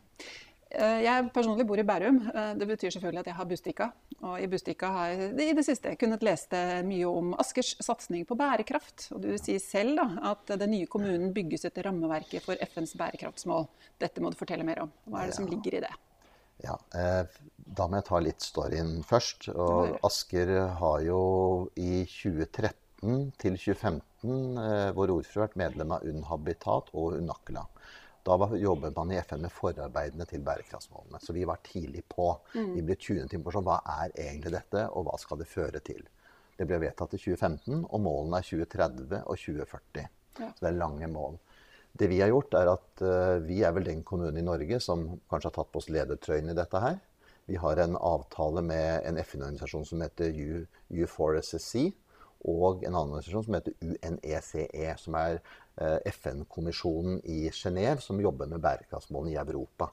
Eh, 0.74 1.02
Jeg 1.04 1.28
personlig 1.34 1.66
bor 1.66 1.78
i 1.78 1.84
Bærum. 1.86 2.18
Eh, 2.34 2.54
Det 2.58 2.66
betyr 2.68 2.90
selvfølgelig 2.90 3.20
at 3.20 3.26
jeg 3.26 3.34
har 3.34 3.44
Bustika. 3.46 3.90
Og 4.22 4.40
i 4.40 4.46
Bustika 4.46 4.86
har 4.86 5.06
jeg 5.08 5.40
i 5.40 5.52
det 5.54 5.64
siste 5.64 5.96
kunnet 5.96 6.22
lese 6.22 6.82
mye 6.84 7.06
om 7.06 7.34
Askers 7.38 7.76
satsing 7.80 8.26
på 8.26 8.36
bærekraft. 8.36 9.12
Og 9.14 9.22
du 9.22 9.36
sier 9.38 9.60
selv 9.60 9.96
da, 9.96 10.08
at 10.32 10.58
den 10.58 10.70
nye 10.70 10.86
kommunen 10.86 11.32
bygges 11.34 11.64
etter 11.64 11.84
rammeverket 11.88 12.42
for 12.42 12.54
FNs 12.60 12.96
bærekraftsmål. 12.96 13.68
Dette 14.00 14.20
må 14.20 14.30
du 14.30 14.36
fortelle 14.36 14.64
mer 14.64 14.82
om. 14.82 14.92
Hva 15.08 15.22
er 15.22 15.26
det 15.30 15.34
som 15.38 15.46
ligger 15.46 15.78
i 15.78 15.84
det? 15.86 15.92
Ja, 16.64 16.78
eh, 16.94 17.24
da 17.58 17.86
må 17.88 17.98
jeg 17.98 18.04
ta 18.08 18.18
litt 18.22 18.40
storyen 18.40 19.02
først. 19.04 19.48
Og 19.54 19.98
Asker 20.06 20.54
har 20.80 21.00
jo 21.02 21.70
i 21.76 22.04
2013 22.06 23.32
til 23.38 23.58
2015 23.58 24.58
eh, 24.58 24.90
vår 24.96 25.12
ordfører 25.18 25.48
vært 25.48 25.56
medlem 25.60 25.92
av 25.92 26.02
Unhabitat 26.08 26.90
og 26.94 27.18
Unakla. 27.20 27.66
Da 28.24 28.36
var, 28.40 28.54
jobbet 28.56 28.96
man 28.96 29.10
i 29.12 29.18
FN 29.20 29.42
med 29.44 29.52
forarbeidene 29.52 30.24
til 30.28 30.40
bærekraftsmålene. 30.44 31.20
Så 31.20 31.34
vi 31.36 31.44
var 31.44 31.60
tidlig 31.66 32.06
på. 32.08 32.30
Vi 32.56 32.80
ble 32.80 32.96
tunet 32.96 33.34
inn 33.36 33.44
på 33.44 33.52
sånn, 33.52 33.66
hva 33.66 33.82
er 34.00 34.14
egentlig 34.16 34.54
dette, 34.54 34.86
og 34.96 35.04
hva 35.08 35.18
skal 35.20 35.42
det 35.42 35.48
føre 35.50 35.82
til. 35.84 36.00
Det 36.56 36.64
ble 36.70 36.78
vedtatt 36.86 37.16
i 37.16 37.20
2015, 37.20 37.82
og 37.84 38.00
målene 38.00 38.40
er 38.40 38.46
2030 38.48 39.18
og 39.26 39.42
2040. 39.42 40.06
Ja. 40.40 40.48
Så 40.48 40.64
det 40.64 40.70
er 40.70 40.78
lange 40.78 41.08
mål. 41.10 41.36
Det 41.94 42.08
vi 42.10 42.22
har 42.22 42.32
gjort, 42.32 42.56
er 42.58 42.70
at 42.72 43.02
uh, 43.04 43.42
vi 43.44 43.60
er 43.62 43.74
vel 43.76 43.84
den 43.86 44.00
kommunen 44.06 44.40
i 44.40 44.46
Norge 44.46 44.80
som 44.82 45.04
kanskje 45.30 45.50
har 45.50 45.56
tatt 45.58 45.74
på 45.74 45.82
oss 45.82 45.90
ledertrøyen 45.92 46.48
i 46.50 46.56
dette 46.56 46.80
her. 46.82 46.96
Vi 47.46 47.58
har 47.60 47.78
en 47.82 47.98
avtale 48.00 48.64
med 48.64 49.04
en 49.04 49.20
FN-organisasjon 49.20 49.84
som 49.86 50.00
heter 50.02 50.32
U, 50.32 50.64
U4SSC, 50.90 51.92
og 52.50 52.82
en 52.84 52.96
annen 52.96 53.14
organisasjon 53.14 53.44
som 53.46 53.58
heter 53.58 53.76
UNECE, 53.84 54.96
som 55.00 55.16
er 55.20 55.38
FN-kommisjonen 55.76 57.20
i 57.24 57.50
Genéve 57.50 58.00
som 58.00 58.20
jobber 58.20 58.50
med 58.50 58.62
bærekraftsmålene 58.62 59.34
i 59.34 59.38
Europa. 59.42 59.90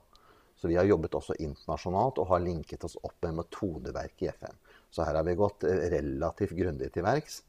Så 0.55 0.69
vi 0.69 0.75
har 0.77 0.85
jobbet 0.85 1.15
også 1.17 1.37
internasjonalt 1.41 2.19
og 2.21 2.27
har 2.29 2.43
linket 2.43 2.83
oss 2.85 2.99
opp 3.01 3.17
med 3.25 3.39
metodeverket 3.39 4.27
i 4.27 4.29
FN. 4.29 4.59
Så 4.93 5.07
her 5.07 5.17
har 5.17 5.25
vi 5.25 5.39
gått 5.39 5.65
eh, 5.65 5.87
relativt 5.95 6.53
grundig 6.57 6.91
til 6.93 7.07
verks. 7.07 7.41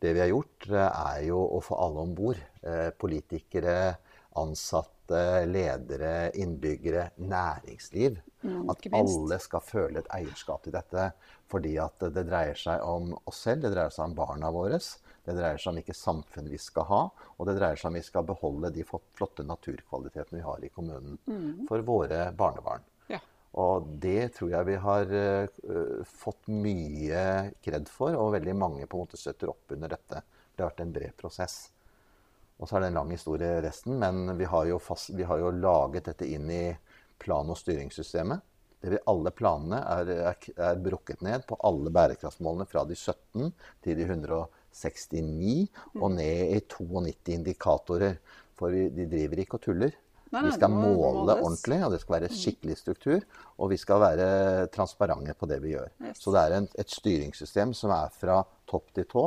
Det 0.00 0.14
vi 0.16 0.22
har 0.22 0.30
gjort, 0.30 0.70
eh, 0.70 0.86
er 0.86 1.26
jo 1.26 1.42
å 1.58 1.60
få 1.60 1.76
alle 1.84 2.06
om 2.06 2.14
bord. 2.16 2.40
Politikere, 3.00 3.76
ansatte, 4.40 5.44
ledere, 5.46 6.30
innbyggere, 6.38 7.10
næringsliv. 7.16 8.18
Mm, 8.42 8.70
at 8.70 8.86
alle 8.96 9.38
skal 9.42 9.64
føle 9.64 10.00
et 10.00 10.10
eierskap 10.14 10.64
til 10.64 10.74
dette. 10.74 11.10
Fordi 11.50 11.76
at 11.82 12.08
det 12.14 12.26
dreier 12.28 12.58
seg 12.58 12.84
om 12.86 13.12
oss 13.26 13.42
selv, 13.44 13.66
det 13.66 13.74
dreier 13.74 13.92
seg 13.94 14.08
om 14.08 14.16
barna 14.16 14.52
våre. 14.54 14.80
Det 15.24 15.34
dreier 15.36 15.60
seg 15.60 15.72
om 15.72 15.80
hvilket 15.80 15.98
samfunn 15.98 16.48
vi 16.50 16.58
skal 16.60 16.86
ha, 16.88 17.00
og 17.36 17.48
det 17.48 17.56
dreier 17.58 17.78
seg 17.80 17.90
om 17.90 17.98
vi 17.98 18.04
skal 18.06 18.26
beholde 18.28 18.72
de 18.74 18.86
flotte 18.88 19.44
naturkvalitetene 19.46 20.40
vi 20.40 20.46
har 20.46 20.64
i 20.64 20.72
kommunen 20.72 21.18
for 21.68 21.84
våre 21.86 22.22
barnebarn. 22.36 22.86
Ja. 23.12 23.20
Og 23.60 23.90
det 24.00 24.32
tror 24.36 24.54
jeg 24.54 24.68
vi 24.70 24.78
har 24.84 25.12
uh, 25.12 26.06
fått 26.06 26.48
mye 26.48 27.24
kred 27.64 27.90
for, 27.90 28.16
og 28.16 28.36
veldig 28.38 28.56
mange 28.56 28.86
på 28.86 28.96
en 28.96 29.04
måte 29.04 29.20
støtter 29.20 29.52
opp 29.52 29.76
under 29.76 29.92
dette. 29.92 30.22
Det 30.54 30.64
har 30.64 30.72
vært 30.72 30.84
en 30.86 30.96
bred 30.96 31.16
prosess. 31.20 31.58
Og 32.60 32.68
så 32.68 32.76
er 32.76 32.84
det 32.84 32.90
en 32.92 33.00
lang 33.00 33.10
historie 33.14 33.60
resten, 33.64 33.96
men 34.00 34.36
vi 34.36 34.48
har 34.48 34.66
jo, 34.68 34.78
fast, 34.82 35.14
vi 35.16 35.24
har 35.24 35.40
jo 35.40 35.52
laget 35.56 36.10
dette 36.10 36.28
inn 36.28 36.50
i 36.52 36.64
plan- 37.20 37.48
og 37.48 37.56
styringssystemet. 37.56 38.46
Det 38.80 38.94
vil 38.94 39.08
alle 39.12 39.32
planene 39.36 39.80
er, 39.92 40.10
er, 40.30 40.44
er 40.56 40.80
brukket 40.80 41.20
ned 41.24 41.44
på 41.48 41.58
alle 41.68 41.92
bærekraftsmålene 41.92 42.68
fra 42.68 42.84
de 42.88 42.96
17 42.96 43.50
til 43.84 43.96
de 43.96 44.06
169 44.70 45.68
og 46.00 46.12
ned 46.14 46.54
i 46.56 46.60
92 46.60 47.34
indikatorer. 47.34 48.16
For 48.58 48.72
vi, 48.74 48.88
de 48.92 49.08
driver 49.08 49.42
ikke 49.42 49.58
og 49.58 49.64
tuller. 49.64 49.94
Nei, 50.30 50.44
Vi 50.46 50.52
skal 50.54 50.70
må 50.70 50.92
måle 50.94 51.34
ordentlig, 51.40 51.80
og 51.82 51.94
det 51.94 52.00
skal 52.04 52.20
være 52.20 52.30
skikkelig 52.30 52.76
struktur. 52.78 53.24
Og 53.58 53.72
vi 53.72 53.78
skal 53.80 54.02
være 54.02 54.66
transparente 54.74 55.34
på 55.34 55.48
det 55.50 55.58
vi 55.64 55.74
gjør. 55.74 55.90
Yes. 56.04 56.20
Så 56.22 56.34
det 56.34 56.42
er 56.44 56.58
en, 56.60 56.68
et 56.78 56.92
styringssystem 56.92 57.74
som 57.74 57.94
er 57.96 58.12
fra 58.14 58.42
topp 58.70 58.92
til 58.94 59.08
tå. 59.10 59.24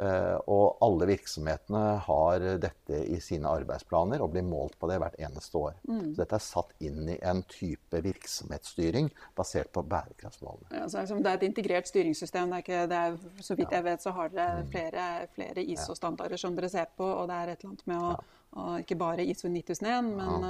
Eh, 0.00 0.36
Og 0.48 0.78
alle 0.80 1.06
virksomhetene 1.10 1.80
har 2.06 2.44
dette 2.62 3.00
i 3.12 3.18
sine 3.20 3.50
arbeidsplaner 3.52 4.22
og 4.24 4.30
blir 4.32 4.46
målt 4.46 4.78
på 4.80 4.88
det 4.88 4.96
hvert 5.02 5.18
eneste 5.20 5.58
år. 5.60 5.74
Mm. 5.88 6.14
Så 6.14 6.22
dette 6.22 6.38
er 6.38 6.44
satt 6.44 6.70
inn 6.88 7.10
i 7.12 7.18
en 7.20 7.42
type 7.50 8.00
virksomhetsstyring 8.06 9.10
basert 9.36 9.68
på 9.76 9.82
bærekraftsmålene. 9.90 10.70
Ja, 10.72 10.86
så 10.88 11.02
liksom 11.02 11.20
det 11.20 11.34
er 11.34 11.40
et 11.40 11.44
integrert 11.50 11.90
styringssystem. 11.90 12.48
Det 12.48 12.56
er 12.60 12.64
ikke, 12.64 12.86
det 12.88 13.00
er, 13.02 13.18
så 13.44 13.56
vidt 13.58 13.76
jeg 13.76 13.86
vet, 13.90 14.06
så 14.06 14.14
har 14.16 14.32
dere 14.32 14.64
flere, 14.72 15.08
flere 15.36 15.66
ISO-standarder 15.74 16.40
som 16.40 16.56
dere 16.56 16.72
ser 16.72 16.88
på. 16.96 17.04
Og 17.04 17.28
det 17.28 17.36
er 17.36 17.52
et 17.52 17.60
eller 17.60 17.74
annet 17.74 17.86
med 17.92 18.08
å, 18.08 18.14
å 18.56 18.78
ikke 18.80 18.98
bare 19.04 19.28
ISO 19.28 19.52
9001, 19.52 20.10
men, 20.16 20.48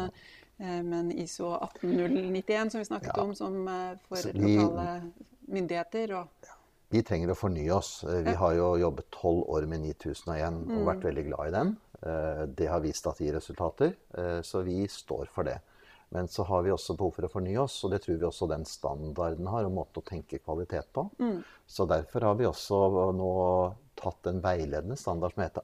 ja. 0.62 0.78
men 0.92 1.10
ISO 1.10 1.50
18091, 1.58 2.70
som 2.70 2.84
vi 2.84 2.86
snakket 2.92 3.16
Ja. 3.16 3.22
om, 3.26 3.34
som 3.34 3.66
eh, 3.66 3.98
for 4.06 4.30
lokale 4.46 4.88
myndigheter. 5.50 6.14
Og, 6.20 6.50
Vi 6.90 7.02
trenger 7.06 7.30
å 7.30 7.36
fornye 7.38 7.70
oss. 7.76 8.02
Eh, 8.04 8.22
Vi 8.26 8.34
har 8.34 8.54
jo 8.54 8.72
jobbet 8.80 9.10
tolv 9.14 9.44
år 9.48 9.66
med 9.70 9.80
9001 9.84 10.64
Mm. 10.66 10.78
og 10.80 10.86
vært 10.88 11.04
veldig 11.06 11.24
glad 11.28 11.48
i 11.48 11.50
den. 11.50 11.76
Eh, 12.02 12.46
Det 12.46 12.66
har 12.68 12.80
vist 12.80 13.06
at 13.06 13.18
det 13.18 13.26
gir 13.26 13.34
resultater, 13.38 13.94
eh, 14.14 14.40
så 14.42 14.62
vi 14.64 14.86
står 14.86 15.28
for 15.28 15.44
det. 15.44 15.60
Men 16.12 16.26
så 16.26 16.44
har 16.44 16.62
vi 16.62 16.70
også 16.70 16.96
behov 16.96 17.14
for 17.14 17.22
å 17.22 17.30
fornye 17.30 17.58
oss, 17.62 17.84
og 17.84 17.90
det 17.92 18.02
tror 18.02 18.18
vi 18.18 18.26
også 18.26 18.48
den 18.48 18.64
standarden 18.64 19.46
har, 19.46 19.64
og 19.64 19.72
måte 19.72 20.00
å 20.00 20.04
tenke 20.04 20.40
kvalitet 20.42 20.86
på. 20.92 21.08
Mm. 21.20 21.44
Så 21.68 21.86
derfor 21.86 22.20
har 22.22 22.34
vi 22.34 22.44
også 22.44 23.14
nå 23.14 23.74
tatt 23.96 24.26
en 24.26 24.40
veiledende 24.42 24.96
standard 24.98 25.32
som 25.34 25.42
heter 25.44 25.62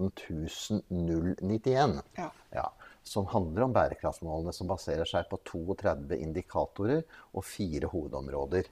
18091. 0.00 2.02
ja. 2.16 2.30
Ja, 2.54 2.68
som 3.04 3.26
handler 3.26 3.66
om 3.66 3.72
bærekraftsmålene, 3.74 4.52
som 4.54 4.68
baserer 4.70 5.08
seg 5.08 5.26
på 5.30 5.38
32 5.48 6.18
indikatorer 6.22 7.02
og 7.32 7.44
fire 7.44 7.90
hovedområder. 7.92 8.70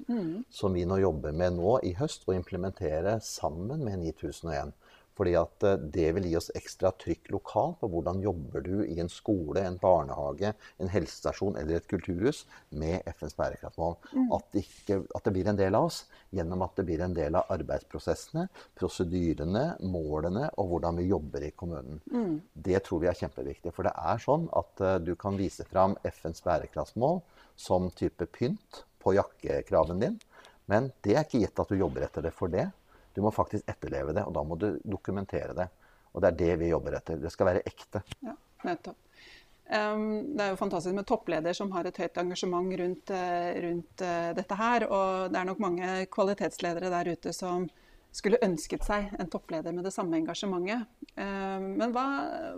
Som 0.51 0.77
vi 0.79 0.87
nå 0.87 1.01
jobber 1.03 1.35
med 1.37 1.59
nå 1.59 1.79
i 1.87 1.95
høst 1.99 2.29
å 2.29 2.37
implementere 2.37 3.19
sammen 3.25 3.85
med 3.85 3.99
9001. 4.05 4.73
Fordi 5.21 5.35
at 5.37 5.65
eh, 5.69 5.81
det 5.93 6.07
vil 6.17 6.31
gi 6.31 6.37
oss 6.39 6.49
ekstra 6.57 6.95
trykk 6.97 7.29
lokalt 7.35 7.83
på 7.83 7.91
hvordan 7.93 8.23
jobber 8.25 8.65
du 8.65 8.87
i 8.87 8.97
en 9.03 9.11
skole, 9.13 9.61
en 9.61 9.77
barnehage, 9.83 10.55
en 10.81 10.89
helsestasjon 10.89 11.59
eller 11.61 11.77
et 11.77 11.89
kulturhus 11.91 12.47
med 12.73 13.05
FNs 13.13 13.37
bærekraftsmål. 13.37 13.99
At, 14.33 14.47
det 14.55 14.65
ikke, 14.65 15.03
at 15.13 15.27
det 15.27 15.35
blir 15.37 15.51
en 15.53 15.61
del 15.61 15.77
av 15.77 15.91
oss 15.91 16.07
gjennom 16.33 16.65
at 16.65 16.81
det 16.81 16.87
blir 16.89 17.05
en 17.05 17.17
del 17.17 17.37
av 17.37 17.53
arbeidsprosessene, 17.53 18.47
prosedyrene, 18.79 19.67
målene 19.85 20.49
og 20.57 20.73
hvordan 20.73 21.03
vi 21.03 21.11
jobber 21.11 21.45
i 21.45 21.53
kommunen. 21.53 22.01
Det 22.55 22.81
tror 22.87 23.05
vi 23.05 23.13
er 23.13 23.21
kjempeviktig. 23.21 23.75
For 23.77 23.85
det 23.85 23.93
er 23.93 24.25
sånn 24.25 24.49
at 24.57 24.85
uh, 24.85 24.97
du 25.03 25.13
kan 25.21 25.37
vise 25.37 25.67
fram 25.69 25.99
FNs 26.07 26.41
bærekraftsmål 26.47 27.21
som 27.61 27.91
type 27.93 28.25
pynt 28.33 28.85
på 29.03 29.19
jakkekraven 29.19 30.01
din, 30.01 30.21
men 30.71 30.93
det 31.05 31.17
er 31.17 31.27
ikke 31.27 31.43
gitt 31.43 31.61
at 31.61 31.73
du 31.73 31.81
jobber 31.81 32.07
etter 32.07 32.25
det 32.25 32.33
for 32.37 32.53
det. 32.53 32.69
Du 33.15 33.23
må 33.25 33.33
faktisk 33.35 33.69
etterleve 33.69 34.15
det, 34.17 34.25
og 34.27 34.35
da 34.37 34.45
må 34.47 34.59
du 34.61 34.73
dokumentere 34.85 35.55
det. 35.57 35.69
Og 36.15 36.23
det 36.23 36.31
er 36.31 36.39
det 36.41 36.57
vi 36.63 36.73
jobber 36.73 36.97
etter. 36.99 37.21
Det 37.23 37.31
skal 37.33 37.51
være 37.51 37.63
ekte. 37.67 38.03
Ja, 38.27 38.35
nettopp. 38.67 38.99
Um, 39.71 40.35
det 40.35 40.43
er 40.43 40.49
jo 40.51 40.59
fantastisk 40.59 40.97
med 40.97 41.07
toppleder 41.07 41.55
som 41.55 41.71
har 41.71 41.87
et 41.87 41.99
høyt 42.03 42.17
engasjement 42.19 42.73
rundt, 42.81 43.13
eh, 43.15 43.51
rundt 43.63 44.03
uh, 44.03 44.31
dette 44.35 44.57
her. 44.59 44.87
Og 44.91 45.31
det 45.31 45.39
er 45.39 45.47
nok 45.47 45.63
mange 45.63 45.91
kvalitetsledere 46.11 46.91
der 46.91 47.13
ute 47.15 47.35
som 47.37 47.69
skulle 48.13 48.41
ønsket 48.43 48.83
seg 48.87 49.13
en 49.23 49.29
toppleder 49.31 49.75
med 49.75 49.85
det 49.87 49.93
samme 49.95 50.19
engasjementet. 50.19 50.87
Men 51.15 51.93
hva, 51.95 52.05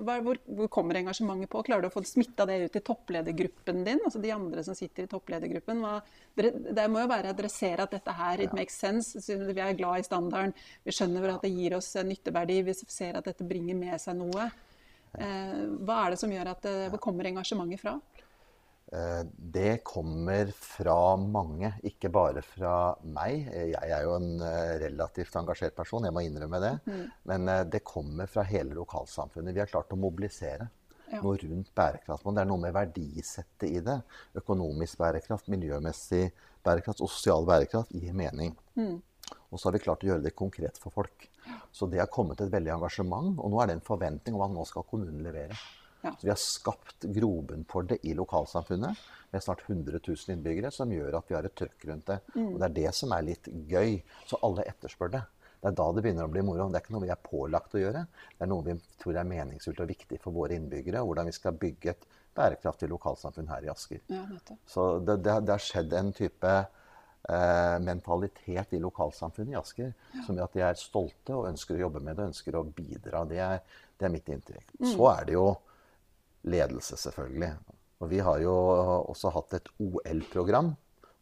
hva, 0.00 0.16
hvor, 0.24 0.38
hvor 0.48 0.70
kommer 0.72 0.96
engasjementet 0.96 1.50
på? 1.52 1.60
Klarer 1.66 1.84
du 1.84 1.88
å 1.90 1.92
få 1.92 2.02
smitta 2.08 2.46
det 2.48 2.56
ut 2.62 2.78
i 2.78 2.82
toppledergruppen 2.86 3.82
din? 3.84 4.00
Altså 4.00 4.22
de 4.22 4.32
andre 4.32 4.64
som 4.64 4.76
sitter 4.78 5.04
i 5.04 5.10
toppledergruppen? 5.12 5.82
Hva, 5.84 5.98
det 6.38 6.88
må 6.88 7.04
jo 7.04 7.10
være 7.12 7.34
at 7.34 7.40
dere 7.40 7.52
ser 7.52 7.84
at 7.84 7.92
dette 7.92 8.16
her 8.16 8.46
it 8.46 8.56
makes 8.56 8.80
sense. 8.80 9.20
Vi 9.28 9.60
er 9.60 9.76
glad 9.76 10.00
i 10.00 10.08
standarden. 10.08 10.56
Vi 10.86 10.96
skjønner 10.96 11.34
at 11.34 11.44
det 11.44 11.52
gir 11.52 11.76
oss 11.76 11.92
nytteverdi. 12.00 12.62
Vi 12.70 12.76
ser 12.82 13.20
at 13.20 13.28
dette 13.28 13.46
bringer 13.46 13.76
med 13.76 14.00
seg 14.00 14.16
noe. 14.20 14.48
Eh, 15.20 15.64
hva 15.84 15.98
er 16.06 16.14
det 16.14 16.22
som 16.22 16.32
gjør 16.32 16.54
at 16.54 16.64
det, 16.64 16.76
hvor 16.94 17.02
kommer 17.10 17.28
engasjementet 17.28 17.82
fra? 17.82 17.98
Eh, 18.92 19.22
Det 19.52 19.82
kommer 19.84 20.50
fra 20.52 21.16
mange, 21.16 21.72
ikke 21.82 22.10
bare 22.12 22.42
fra 22.44 22.94
meg. 23.04 23.48
Eh, 23.48 23.70
Jeg 23.72 23.90
er 23.90 24.02
jo 24.04 24.14
en 24.18 24.40
eh, 24.42 24.78
relativt 24.84 25.32
engasjert 25.40 25.74
person, 25.76 26.04
jeg 26.04 26.12
må 26.12 26.20
innrømme 26.26 26.60
det. 26.60 26.74
Men 27.24 27.48
eh, 27.48 27.64
det 27.64 27.82
kommer 27.84 28.26
fra 28.28 28.42
hele 28.44 28.74
lokalsamfunnet. 28.76 29.54
Vi 29.54 29.60
har 29.60 29.66
klart 29.72 29.92
å 29.92 29.96
mobilisere 29.96 30.68
Ja. 31.12 31.20
noe 31.20 31.36
rundt 31.36 31.74
bærekraftsmål. 31.76 32.34
Det 32.34 32.40
er 32.40 32.46
noe 32.48 32.60
med 32.60 32.72
verdisettet 32.72 33.68
i 33.68 33.80
det. 33.84 33.98
Økonomisk 34.34 34.96
bærekraft, 34.98 35.48
miljømessig 35.48 36.30
bærekraft 36.64 37.02
og 37.02 37.08
sosial 37.10 37.44
bærekraft 37.44 37.90
gir 37.92 38.14
mening. 38.14 38.54
Og 39.52 39.58
så 39.60 39.66
har 39.68 39.72
vi 39.72 39.78
klart 39.84 40.04
å 40.04 40.08
gjøre 40.08 40.22
det 40.22 40.34
konkret 40.36 40.78
for 40.80 40.90
folk. 40.90 41.28
Så 41.72 41.88
det 41.90 41.98
har 42.00 42.06
kommet 42.06 42.40
et 42.40 42.50
veldig 42.50 42.72
engasjement, 42.78 43.38
og 43.38 43.50
nå 43.50 43.60
er 43.62 43.66
det 43.66 43.74
en 43.76 43.84
forventning 43.84 44.34
om 44.34 44.42
at 44.46 44.50
nå 44.56 44.64
skal 44.66 44.84
kommunen 44.88 45.22
levere. 45.22 45.52
Ja. 46.02 46.12
Så 46.12 46.26
vi 46.26 46.32
har 46.32 46.40
skapt 46.40 47.06
grobunn 47.14 47.66
for 47.70 47.86
det 47.86 48.00
i 48.06 48.14
lokalsamfunnet 48.18 49.04
med 49.32 49.44
snart 49.44 49.62
100 49.66 50.00
000 50.02 50.34
innbyggere, 50.34 50.72
som 50.74 50.90
gjør 50.92 51.18
at 51.18 51.30
vi 51.30 51.36
har 51.38 51.46
et 51.46 51.54
trøkk 51.56 51.86
rundt 51.88 52.10
det. 52.10 52.18
Og 52.36 52.58
det 52.58 52.66
er 52.68 52.74
det 52.80 52.90
som 52.98 53.14
er 53.16 53.28
litt 53.30 53.46
gøy. 53.70 54.00
Så 54.28 54.40
alle 54.44 54.66
etterspør 54.68 55.14
det. 55.14 55.22
Det 55.62 55.70
er 55.70 55.76
da 55.78 55.84
det 55.94 56.02
begynner 56.02 56.26
å 56.26 56.32
bli 56.32 56.42
moro. 56.42 56.66
Det 56.68 56.80
er 56.80 56.82
ikke 56.82 56.94
noe 56.96 57.04
vi 57.04 57.12
er 57.14 57.22
pålagt 57.22 57.76
å 57.78 57.80
gjøre. 57.80 58.02
Det 58.34 58.42
er 58.42 58.50
noe 58.50 58.66
vi 58.66 58.74
tror 58.98 59.20
er 59.20 59.28
meningsfullt 59.30 59.84
og 59.84 59.92
viktig 59.92 60.18
for 60.24 60.34
våre 60.34 60.58
innbyggere, 60.58 61.04
hvordan 61.06 61.30
vi 61.30 61.34
skal 61.36 61.54
bygge 61.54 61.94
et 61.94 62.06
bærekraftig 62.34 62.88
lokalsamfunn 62.90 63.50
her 63.52 63.68
i 63.68 63.70
Asker. 63.70 64.02
Ja. 64.10 64.24
Så 64.66 64.86
det, 65.06 65.20
har 65.30 65.62
skjedd 65.62 65.94
en 65.94 66.10
type 66.16 66.52
eh, 66.58 67.76
mentalitet 67.86 68.74
i 68.74 68.80
lokalsamfunnet 68.82 69.54
i 69.54 69.60
Asker 69.60 69.92
som 70.26 70.34
gjør 70.34 70.48
at 70.50 70.58
de 70.58 70.64
er 70.66 70.80
stolte 70.80 71.36
og 71.36 71.50
ønsker 71.52 71.78
å 71.78 71.84
jobbe 71.86 72.02
med 72.02 72.18
det 72.18 72.26
og 72.26 72.32
ønsker 72.32 72.58
å 72.58 72.64
bidra. 72.66 73.22
Det 73.30 73.38
er, 73.44 73.62
det 74.00 74.08
er 74.08 74.14
mitt 74.16 74.32
inntrykk. 74.34 74.74
Så 74.82 75.06
er 75.12 75.28
det 75.30 75.38
jo 75.38 75.46
ledelse, 76.48 76.98
selvfølgelig. 77.00 77.52
Og 78.02 78.10
vi 78.10 78.22
har 78.24 78.40
jo 78.42 78.54
også 79.12 79.30
hatt 79.34 79.58
et 79.60 79.70
OL-program. 79.82 80.72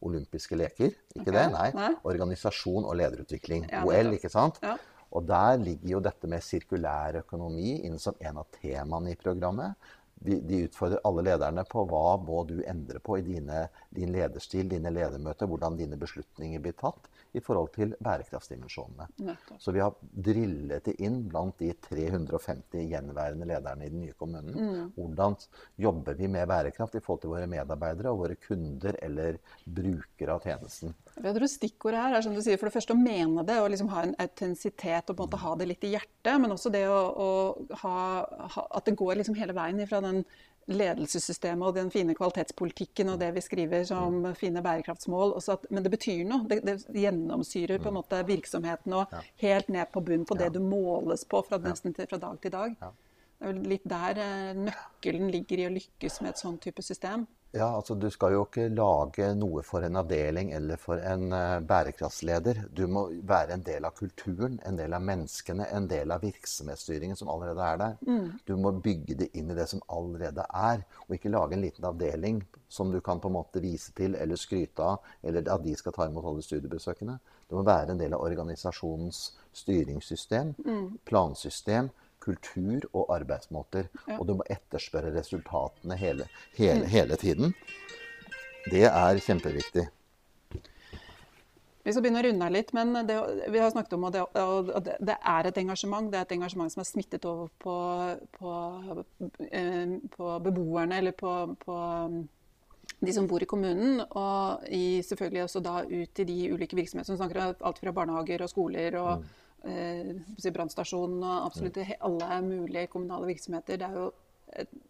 Olympiske 0.01 0.57
leker, 0.57 0.95
ikke 1.13 1.27
okay. 1.27 1.35
det? 1.35 1.47
Nei. 1.53 1.67
nei. 1.77 1.91
Organisasjon 2.09 2.87
og 2.89 2.95
lederutvikling. 2.97 3.67
Ja, 3.69 3.83
OL, 3.85 4.15
ikke 4.17 4.31
sant? 4.33 4.57
Ja. 4.65 4.79
Og 5.11 5.27
der 5.29 5.59
ligger 5.61 5.97
jo 5.97 6.01
dette 6.07 6.29
med 6.31 6.45
sirkulær 6.47 7.19
økonomi 7.21 7.81
inne 7.85 7.99
som 8.01 8.17
en 8.23 8.39
av 8.41 8.49
temaene 8.55 9.13
i 9.13 9.19
programmet. 9.21 9.91
De, 10.21 10.39
de 10.45 10.63
utfordrer 10.69 11.03
alle 11.09 11.25
lederne 11.27 11.65
på 11.69 11.85
hva 11.89 12.15
må 12.21 12.43
du 12.49 12.59
endre 12.69 13.01
på 13.05 13.19
i 13.19 13.25
dine, 13.27 13.67
din 13.93 14.13
lederstil, 14.15 14.69
dine 14.71 14.93
ledermøter, 14.93 15.49
hvordan 15.51 15.77
dine 15.81 16.01
beslutninger 16.01 16.65
blir 16.65 16.77
tatt 16.81 17.09
i 17.33 17.43
forhold 17.45 17.71
til 17.75 17.95
bærekraftsdimensjonene. 18.03 19.37
Så 19.59 19.75
vi 19.75 19.83
har 19.83 19.95
drillet 20.01 20.85
det 20.89 20.97
inn 21.05 21.23
blant 21.31 21.59
de 21.61 21.73
350 21.87 22.89
gjenværende 22.91 23.49
lederne 23.49 23.87
i 23.87 23.93
den 23.93 24.05
nye 24.05 24.17
kommunen. 24.19 24.57
Mm. 24.57 24.91
Hvordan 24.97 25.37
jobber 25.81 26.19
vi 26.19 26.29
med 26.33 26.49
bærekraft 26.51 26.97
i 26.99 27.03
forhold 27.05 27.25
til 27.25 27.35
våre 27.35 27.51
medarbeidere 27.51 28.13
og 28.13 28.25
våre 28.25 28.39
kunder 28.41 28.99
eller 29.03 29.39
brukere 29.65 30.35
av 30.35 30.45
tjenesten. 30.45 30.95
Jeg 31.21 31.37
tror 31.37 31.51
stikkordet 31.51 32.03
her 32.03 32.17
er 32.17 32.25
som 32.25 32.35
du 32.35 32.43
sier, 32.45 32.59
for 32.61 32.71
det 32.71 32.77
første 32.77 32.97
å 32.97 33.01
mene 33.01 33.45
det 33.47 33.59
og 33.61 33.71
liksom 33.73 33.91
ha 33.93 34.05
en 34.07 34.15
autentisitet 34.23 35.11
og 35.11 35.17
på 35.17 35.25
en 35.25 35.29
måte 35.29 35.43
ha 35.45 35.57
det 35.61 35.69
litt 35.71 35.87
i 35.87 35.95
hjertet. 35.95 36.35
Men 36.43 36.55
også 36.55 36.73
det 36.73 36.87
å, 36.91 37.01
å 37.01 37.31
ha, 37.83 37.97
ha, 38.57 38.67
at 38.79 38.89
det 38.89 38.97
går 38.99 39.21
liksom 39.21 39.39
hele 39.39 39.57
veien 39.57 39.81
fra 39.91 40.03
den 40.05 40.25
ledelsessystemet 40.71 41.67
og 41.67 41.77
den 41.77 41.91
fine 41.91 42.15
kvalitetspolitikken 42.15 43.13
og 43.13 43.21
det 43.23 43.31
vi 43.37 43.43
skriver 43.45 43.85
som 43.89 44.23
fine 44.39 44.63
bærekraftsmål. 44.65 45.35
At, 45.41 45.67
men 45.71 45.87
det 45.87 45.93
betyr 45.95 46.25
noe. 46.29 46.47
Det, 46.51 46.61
det 46.67 47.05
gjennomsyrer 47.05 47.83
på 47.83 47.91
en 47.91 47.99
måte 47.99 48.21
virksomheten 48.29 48.97
og 49.01 49.15
helt 49.43 49.71
ned 49.73 49.91
på 49.93 50.05
bunn 50.07 50.27
på 50.29 50.39
det 50.39 50.53
du 50.55 50.61
måles 50.63 51.25
på 51.29 51.43
fra, 51.47 51.61
nesten 51.65 51.97
til, 51.97 52.09
fra 52.11 52.21
dag 52.23 52.41
til 52.43 52.55
dag. 52.55 52.77
Det 53.41 53.49
er 53.49 53.55
vel 53.55 53.69
litt 53.73 53.87
der 53.89 54.19
eh, 54.21 54.57
nøkkelen 54.69 55.31
ligger 55.33 55.63
i 55.63 55.69
å 55.71 55.75
lykkes 55.75 56.21
med 56.21 56.35
et 56.35 56.43
sånn 56.43 56.59
type 56.61 56.85
system. 56.85 57.25
Ja, 57.53 57.77
altså 57.77 57.95
Du 57.95 58.07
skal 58.11 58.37
jo 58.37 58.45
ikke 58.45 58.69
lage 58.71 59.27
noe 59.35 59.65
for 59.67 59.83
en 59.83 59.99
avdeling 59.99 60.53
eller 60.55 60.79
for 60.79 61.03
en 61.03 61.33
uh, 61.35 61.59
bærekraftsleder. 61.67 62.63
Du 62.71 62.85
må 62.87 63.09
være 63.27 63.57
en 63.57 63.65
del 63.67 63.87
av 63.89 63.97
kulturen, 63.99 64.61
en 64.67 64.79
del 64.79 64.95
av 64.95 65.03
menneskene, 65.03 65.67
en 65.75 65.89
del 65.91 66.15
av 66.15 66.23
virksomhetsstyringen 66.23 67.19
som 67.19 67.33
allerede 67.33 67.67
er 67.67 67.81
der. 67.83 67.97
Mm. 68.07 68.29
Du 68.47 68.55
må 68.57 68.71
bygge 68.85 69.17
det 69.25 69.33
inn 69.35 69.51
i 69.51 69.57
det 69.59 69.67
som 69.73 69.83
allerede 69.91 70.45
er, 70.47 70.85
og 71.09 71.17
ikke 71.17 71.33
lage 71.35 71.59
en 71.59 71.65
liten 71.67 71.89
avdeling 71.91 72.39
som 72.71 72.93
du 72.95 73.01
kan 73.03 73.19
på 73.19 73.33
en 73.33 73.39
måte 73.41 73.63
vise 73.65 73.91
til 73.99 74.15
eller 74.15 74.39
skryte 74.39 74.87
av, 74.87 75.11
eller 75.27 75.51
at 75.51 75.65
de 75.67 75.75
skal 75.75 75.97
ta 75.97 76.07
imot 76.07 76.31
alle 76.31 76.47
studiebesøkene. 76.47 77.19
Du 77.51 77.59
må 77.59 77.67
være 77.67 77.97
en 77.97 77.99
del 77.99 78.15
av 78.15 78.23
organisasjonens 78.23 79.25
styringssystem, 79.59 80.55
mm. 80.63 80.87
plansystem, 81.11 81.91
kultur 82.31 82.87
og 82.93 83.15
arbeidsmåter. 83.17 83.89
Ja. 84.07 84.19
Og 84.19 84.27
du 84.29 84.37
må 84.39 84.47
etterspørre 84.51 85.13
resultatene 85.17 85.97
hele, 86.01 86.29
hele, 86.59 86.87
hele, 86.91 87.17
tiden. 87.21 87.55
Det 88.71 88.87
er 88.89 89.25
kjempeviktig. 89.25 89.89
Vi 91.81 91.95
skal 91.95 92.05
begynne 92.05 92.21
å 92.21 92.27
runde 92.27 92.45
her 92.45 92.53
litt, 92.53 92.75
men 92.77 92.93
det, 93.09 93.15
vi 93.49 93.61
har 93.61 93.71
snakket 93.73 93.95
om 93.97 94.05
at 94.11 94.19
det, 94.19 94.97
det, 95.01 95.17
er 95.17 95.49
et 95.49 95.61
engasjement. 95.63 96.11
Det 96.13 96.19
er 96.19 96.27
et 96.27 96.35
engasjement 96.37 96.73
som 96.73 96.83
er 96.83 96.89
smittet 96.91 97.25
over 97.29 97.49
på, 97.63 97.77
på, 98.37 98.53
eh, 99.49 99.97
på 100.13 100.35
beboerne, 100.45 101.01
eller 101.01 101.17
på, 101.17 101.33
på, 101.65 101.79
de 103.01 103.15
som 103.17 103.25
bor 103.31 103.41
i 103.41 103.49
kommunen. 103.49 104.05
Og 104.05 104.69
i, 104.69 105.01
selvfølgelig 105.09 105.47
også 105.47 105.65
da 105.65 105.79
ut 105.89 106.13
til 106.15 106.29
de 106.29 106.39
ulike 106.53 106.77
virksomhetene 106.77 107.15
som 107.15 107.23
snakker 107.23 107.41
om 107.41 107.71
alt 107.71 107.81
fra 107.81 107.97
barnehager 107.97 108.45
og 108.45 108.53
skoler 108.53 109.01
og 109.01 109.15
mm 109.25 109.39
eh, 109.69 110.53
brannstasjonen 110.55 111.23
og 111.23 111.47
absolutt 111.51 111.79
alle 112.01 112.41
mulige 112.47 112.87
kommunale 112.93 113.31
virksomheter. 113.33 113.81
Det 113.81 113.89
er 113.89 113.99
jo 113.99 114.11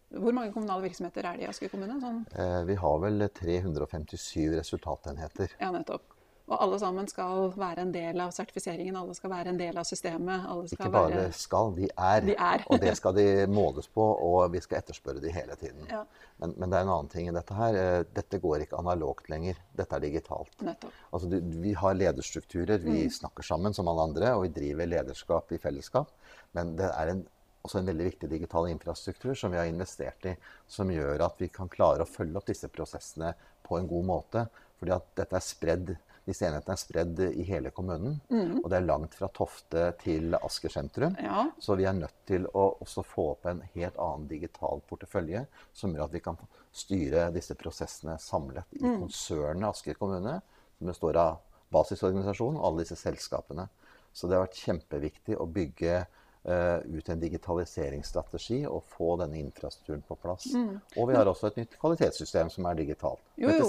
hvor 0.09 0.33
mange 0.35 0.51
kommunale 0.53 0.83
virksomheter 0.87 1.25
er 1.25 1.37
det 1.37 1.45
i 1.45 1.49
Asker 1.49 1.69
kommune? 1.71 1.99
Sånn? 2.01 2.23
Eh, 2.33 2.61
vi 2.67 2.75
har 2.81 2.97
vel 3.03 3.27
357 3.37 4.57
resultatenheter. 4.57 5.53
Ja, 5.61 5.69
nettopp. 5.75 6.17
Og 6.51 6.57
alle 6.59 6.77
sammen 6.81 7.07
skal 7.07 7.53
være 7.55 7.85
en 7.85 7.93
del 7.93 8.19
av 8.19 8.33
sertifiseringen, 8.35 8.97
alle 8.99 9.15
skal 9.15 9.31
være 9.31 9.53
en 9.53 9.59
del 9.59 9.77
av 9.79 9.87
systemet. 9.87 10.49
Ikke 10.67 10.89
bare 10.91 11.13
være... 11.13 11.35
skal, 11.37 11.71
de 11.77 11.87
er. 11.87 12.25
de 12.27 12.35
er. 12.35 12.65
og 12.67 12.81
det 12.83 12.91
skal 12.99 13.15
de 13.15 13.25
måles 13.59 13.87
på, 13.87 14.03
og 14.03 14.51
vi 14.51 14.59
skal 14.63 14.81
etterspørre 14.81 15.23
de 15.23 15.31
hele 15.31 15.55
tiden. 15.61 15.85
Ja. 15.87 16.03
Men, 16.43 16.55
men, 16.57 16.67
det 16.67 16.79
er 16.79 16.87
en 16.87 16.93
annen 16.97 17.11
ting 17.13 17.29
i 17.31 17.35
dette 17.35 17.55
her. 17.55 17.79
Eh, 17.79 18.03
dette 18.17 18.41
går 18.43 18.65
ikke 18.65 18.81
analogt 18.81 19.31
lenger. 19.31 19.61
Dette 19.79 19.95
er 19.95 20.03
digitalt. 20.03 20.65
Altså, 20.67 21.31
vi 21.63 21.75
har 21.77 21.95
lederstrukturer, 21.95 22.83
vi 22.83 23.05
mm. 23.05 23.15
snakker 23.21 23.47
sammen 23.47 23.77
som 23.77 23.87
alle 23.87 24.09
andre, 24.11 24.33
og 24.35 24.49
vi 24.49 24.55
driver 24.59 24.91
lederskap 24.91 25.55
i 25.55 25.61
fellesskap. 25.61 26.11
Men 26.57 26.75
det 26.79 26.91
er 26.91 27.15
en 27.15 27.23
også 27.61 27.77
en 27.77 27.89
veldig 27.91 28.05
viktig 28.07 28.29
digital 28.31 28.67
infrastruktur 28.71 29.35
som 29.37 29.53
vi 29.53 29.59
har 29.59 29.67
investert 29.69 30.25
i, 30.25 30.35
som 30.65 30.89
gjør 30.89 31.21
at 31.27 31.41
vi 31.41 31.51
kan 31.53 31.69
klare 31.69 32.01
å 32.01 32.09
følge 32.09 32.39
opp 32.39 32.47
disse 32.49 32.69
prosessene 32.73 33.35
på 33.61 33.77
en 33.77 33.89
god 33.89 34.07
måte. 34.07 34.45
Fordi 34.81 34.95
at 34.95 35.11
dette 35.19 35.37
er 35.37 35.45
spredd 35.45 35.91
disse 36.25 36.45
enhetene 36.45 36.75
er 36.75 36.79
spredd 36.79 37.19
i 37.31 37.43
hele 37.47 37.71
kommunen. 37.73 38.19
Mm. 38.29 38.59
Og 38.61 38.69
det 38.69 38.77
er 38.77 38.85
langt 38.85 39.15
fra 39.17 39.29
Tofte 39.33 39.87
til 40.03 40.35
Asker 40.37 40.73
sentrum. 40.73 41.15
Ja. 41.21 41.47
Så 41.59 41.75
vi 41.79 41.87
er 41.89 41.97
nødt 41.97 42.19
til 42.29 42.45
å 42.53 42.67
også 42.83 43.03
få 43.05 43.31
opp 43.33 43.47
en 43.49 43.63
helt 43.73 43.97
annen 43.97 44.27
digital 44.29 44.83
portefølje 44.89 45.45
som 45.73 45.95
gjør 45.95 46.05
at 46.05 46.15
vi 46.15 46.23
kan 46.23 46.39
styre 46.71 47.27
disse 47.35 47.57
prosessene 47.59 48.17
samlet 48.21 48.77
i 48.77 48.85
mm. 48.85 48.99
konsernet 49.01 49.71
Asker 49.71 49.97
kommune, 49.99 50.37
som 50.77 50.93
består 50.93 51.19
av 51.19 51.41
basisorganisasjonen 51.73 52.59
og 52.59 52.69
alle 52.69 52.85
disse 52.85 52.99
selskapene. 52.99 53.67
Så 54.13 54.27
det 54.27 54.37
har 54.37 54.45
vært 54.45 54.65
kjempeviktig 54.65 55.39
å 55.39 55.49
bygge 55.49 56.01
Uh, 56.41 56.81
ut 56.97 57.05
en 57.13 57.19
digitaliseringsstrategi 57.21 58.63
og 58.65 58.79
få 58.89 59.11
denne 59.21 59.37
infrastrukturen 59.37 60.01
på 60.01 60.15
plass. 60.23 60.47
Mm. 60.57 60.79
Og 60.97 61.05
vi 61.11 61.13
har 61.13 61.29
også 61.29 61.51
et 61.51 61.59
nytt 61.59 61.75
kvalitetssystem 61.77 62.49
som 62.49 62.65
er 62.65 62.79
digitalt. 62.79 63.21
Jo, 63.37 63.51
jo. 63.53 63.67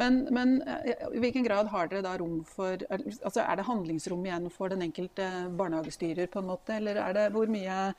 Men, 0.00 0.22
men, 0.32 0.54
eh, 0.62 1.04
i 1.12 1.20
hvilken 1.20 1.44
grad 1.44 1.68
har 1.72 1.90
dere 1.90 2.04
da 2.06 2.14
rom 2.16 2.38
for 2.48 2.80
altså 2.88 3.42
Er 3.42 3.58
det 3.58 3.66
handlingsrom 3.68 4.22
igjen 4.24 4.48
for 4.52 4.72
den 4.72 4.86
enkelte 4.86 5.26
barnehagestyrer, 5.58 6.30
på 6.32 6.40
en 6.40 6.48
måte? 6.48 6.78
Eller 6.80 7.00
er 7.02 7.18
det 7.18 7.26
hvor 7.34 7.50
mye 7.52 7.92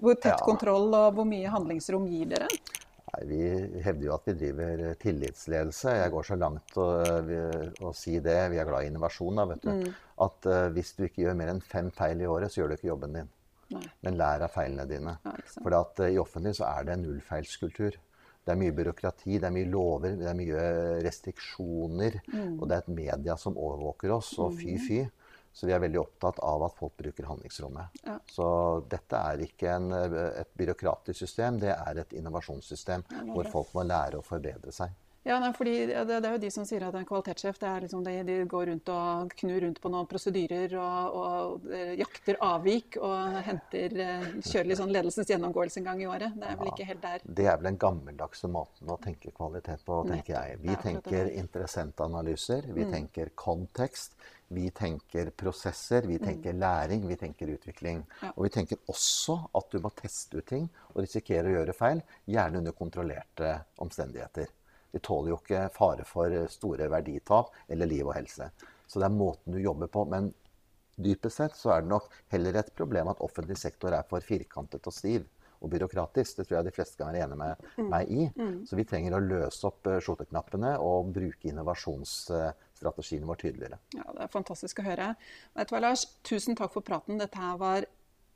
hvor 0.00 0.16
tett 0.16 0.38
ja. 0.38 0.44
kontroll 0.46 0.94
og 0.96 1.16
hvor 1.16 1.26
mye 1.28 1.50
handlingsrom 1.52 2.06
gir 2.08 2.30
dere? 2.30 2.48
Nei, 3.10 3.24
Vi 3.28 3.40
hevder 3.84 4.06
jo 4.06 4.14
at 4.14 4.28
vi 4.30 4.36
driver 4.44 4.84
tillitsledelse. 5.02 5.96
Jeg 5.98 6.12
går 6.14 6.28
så 6.30 6.38
langt 6.40 6.78
å, 6.80 6.86
å 7.84 7.92
si 7.96 8.16
det. 8.24 8.38
Vi 8.54 8.60
er 8.62 8.68
glad 8.68 8.86
i 8.86 8.90
innovasjon. 8.92 9.42
Da, 9.42 9.46
vet 9.50 9.66
du. 9.66 9.72
Mm. 9.76 9.98
At 10.24 10.48
uh, 10.48 10.62
hvis 10.72 10.94
du 10.96 11.04
ikke 11.06 11.26
gjør 11.26 11.36
mer 11.36 11.52
enn 11.52 11.60
fem 11.64 11.90
feil 11.94 12.22
i 12.22 12.30
året, 12.30 12.52
så 12.52 12.62
gjør 12.62 12.72
du 12.72 12.78
ikke 12.78 12.92
jobben 12.92 13.18
din. 13.18 13.32
Nei. 13.74 13.84
Men 14.06 14.16
lær 14.18 14.46
av 14.46 14.54
feilene 14.54 14.86
dine. 14.90 15.16
Ja, 15.26 15.34
For 15.52 16.06
i 16.08 16.16
offentlig 16.22 16.56
så 16.58 16.70
er 16.70 16.86
det 16.86 16.96
en 16.96 17.04
nullfeilskultur. 17.06 17.98
Det 18.44 18.54
er 18.54 18.58
mye 18.60 18.74
byråkrati, 18.74 19.36
det 19.38 19.46
er 19.46 19.54
mye 19.54 19.68
lover, 19.68 20.14
det 20.18 20.28
er 20.30 20.36
mye 20.38 20.66
restriksjoner. 21.04 22.20
Mm. 22.32 22.54
Og 22.56 22.68
det 22.68 22.76
er 22.76 22.84
et 22.84 22.94
media 22.96 23.36
som 23.38 23.58
overvåker 23.58 24.14
oss. 24.16 24.32
Og 24.40 24.54
fy, 24.56 24.76
mm. 24.76 24.86
fy. 24.86 25.00
Så 25.52 25.66
vi 25.66 25.74
er 25.74 25.82
veldig 25.82 25.98
opptatt 26.00 26.38
av 26.46 26.62
at 26.62 26.76
folk 26.78 26.94
bruker 26.98 27.26
handlingsrommet. 27.26 28.00
Ja. 28.06 28.16
Så 28.30 28.46
dette 28.90 29.18
er 29.18 29.42
ikke 29.44 29.74
en, 29.74 29.90
et 29.92 30.50
byråkratisk 30.56 31.24
system, 31.24 31.58
det 31.62 31.72
er 31.74 32.02
et 32.04 32.14
innovasjonssystem 32.16 33.02
hvor 33.32 33.50
folk 33.50 33.72
må 33.74 33.84
lære 33.88 34.20
å 34.20 34.26
forbedre 34.26 34.72
seg. 34.74 34.94
Ja, 35.30 35.36
nei, 35.38 35.52
fordi 35.54 35.74
det, 35.86 36.00
det, 36.08 36.18
er 36.26 36.32
jo 36.34 36.40
de 36.42 36.48
som 36.50 36.64
sier 36.66 36.82
at 36.88 36.96
en 36.98 37.06
kvalitetssjef 37.06 37.58
det 37.62 37.68
er 37.70 37.84
liksom 37.84 38.02
de, 38.06 38.14
de 38.26 38.38
går 38.50 38.66
rundt 38.72 38.90
og 38.90 39.34
knur 39.38 39.60
rundt 39.62 39.78
på 39.82 39.92
noen 39.94 40.08
prosedyrer 40.10 40.74
og, 40.80 41.20
og, 41.20 41.68
og 41.68 42.00
jakter 42.00 42.40
avvik 42.42 42.98
og 42.98 43.38
henter, 43.46 43.94
eh, 44.06 44.26
kjører 44.42 44.70
litt 44.72 44.80
sånn 44.80 44.94
ledelsens 44.96 45.30
gjennomgåelse 45.30 45.80
en 45.82 45.86
gang 45.86 46.02
i 46.02 46.10
året. 46.10 46.34
Det 46.34 46.50
er 46.50 46.58
vel 46.58 46.72
ikke 46.72 46.88
helt 46.88 47.04
der. 47.04 47.28
Det 47.38 47.46
er 47.46 47.60
vel 47.60 47.70
den 47.70 47.80
gammeldagse 47.86 48.50
måten 48.50 48.90
å 48.90 48.98
tenke 49.04 49.30
kvalitet 49.36 49.86
på, 49.86 50.02
tenker 50.10 50.34
jeg. 50.34 50.60
Vi 50.66 50.76
tenker 50.82 51.32
interessentanalyser, 51.44 52.70
vi 52.74 52.88
mm. 52.88 52.94
tenker 52.98 53.34
kontekst. 53.38 54.18
Vi 54.50 54.64
tenker 54.74 55.28
prosesser, 55.30 56.08
vi 56.10 56.16
mm. 56.18 56.24
tenker 56.24 56.56
læring, 56.58 57.04
vi 57.06 57.14
tenker 57.16 57.52
utvikling. 57.54 58.00
Ja. 58.18 58.32
Og 58.34 58.48
vi 58.48 58.50
tenker 58.56 58.80
også 58.90 59.36
at 59.54 59.70
du 59.70 59.78
må 59.84 59.92
teste 59.94 60.40
ut 60.40 60.48
ting 60.50 60.66
og 60.90 61.04
risikere 61.04 61.52
å 61.52 61.60
gjøre 61.60 61.76
feil, 61.78 62.02
gjerne 62.26 62.58
under 62.58 62.74
kontrollerte 62.74 63.52
omstendigheter. 63.78 64.50
Vi 64.92 65.02
tåler 65.04 65.34
jo 65.34 65.40
ikke 65.40 65.66
fare 65.74 66.06
for 66.08 66.34
store 66.50 66.90
verditap 66.90 67.54
eller 67.68 67.90
liv 67.90 68.06
og 68.06 68.16
helse. 68.16 68.50
Så 68.86 68.98
det 69.00 69.06
er 69.06 69.18
måten 69.18 69.54
du 69.54 69.60
jobber 69.62 69.90
på. 69.90 70.04
Men 70.10 70.32
dypest 71.00 71.40
sett 71.40 71.56
så 71.56 71.74
er 71.74 71.84
det 71.84 71.92
nok 71.92 72.08
heller 72.32 72.58
et 72.60 72.72
problem 72.76 73.12
at 73.12 73.20
offentlig 73.24 73.58
sektor 73.60 73.94
er 73.96 74.08
for 74.08 74.24
firkantet 74.24 74.86
og 74.86 74.94
stiv 74.94 75.28
og 75.60 75.70
byråkratisk. 75.70 76.38
Det 76.38 76.46
tror 76.48 76.58
jeg 76.58 76.68
de 76.70 76.74
fleste 76.74 76.98
kan 76.98 77.12
være 77.12 77.26
enig 77.26 77.38
med 77.38 77.68
mm. 77.76 77.88
meg 77.92 78.10
i. 78.10 78.26
Mm. 78.34 78.56
Så 78.68 78.78
vi 78.78 78.86
trenger 78.88 79.16
å 79.16 79.22
løse 79.22 79.68
opp 79.68 79.84
skjoteknappene 79.84 80.02
skjorteknappene 80.06 80.74
og 80.82 81.12
bruke 81.14 81.50
innovasjonsstrategien 81.52 83.28
vår 83.28 83.40
tydeligere. 83.44 83.80
Ja, 83.96 84.06
Det 84.08 84.24
er 84.24 84.32
fantastisk 84.32 84.80
å 84.80 84.88
høre. 84.88 85.14
Vet 85.58 85.70
du 85.70 85.76
hva, 85.76 85.84
Lars? 85.84 86.06
Tusen 86.26 86.58
takk 86.58 86.74
for 86.76 86.86
praten. 86.86 87.20
Dette 87.20 87.40
her 87.40 87.60
var 87.60 87.88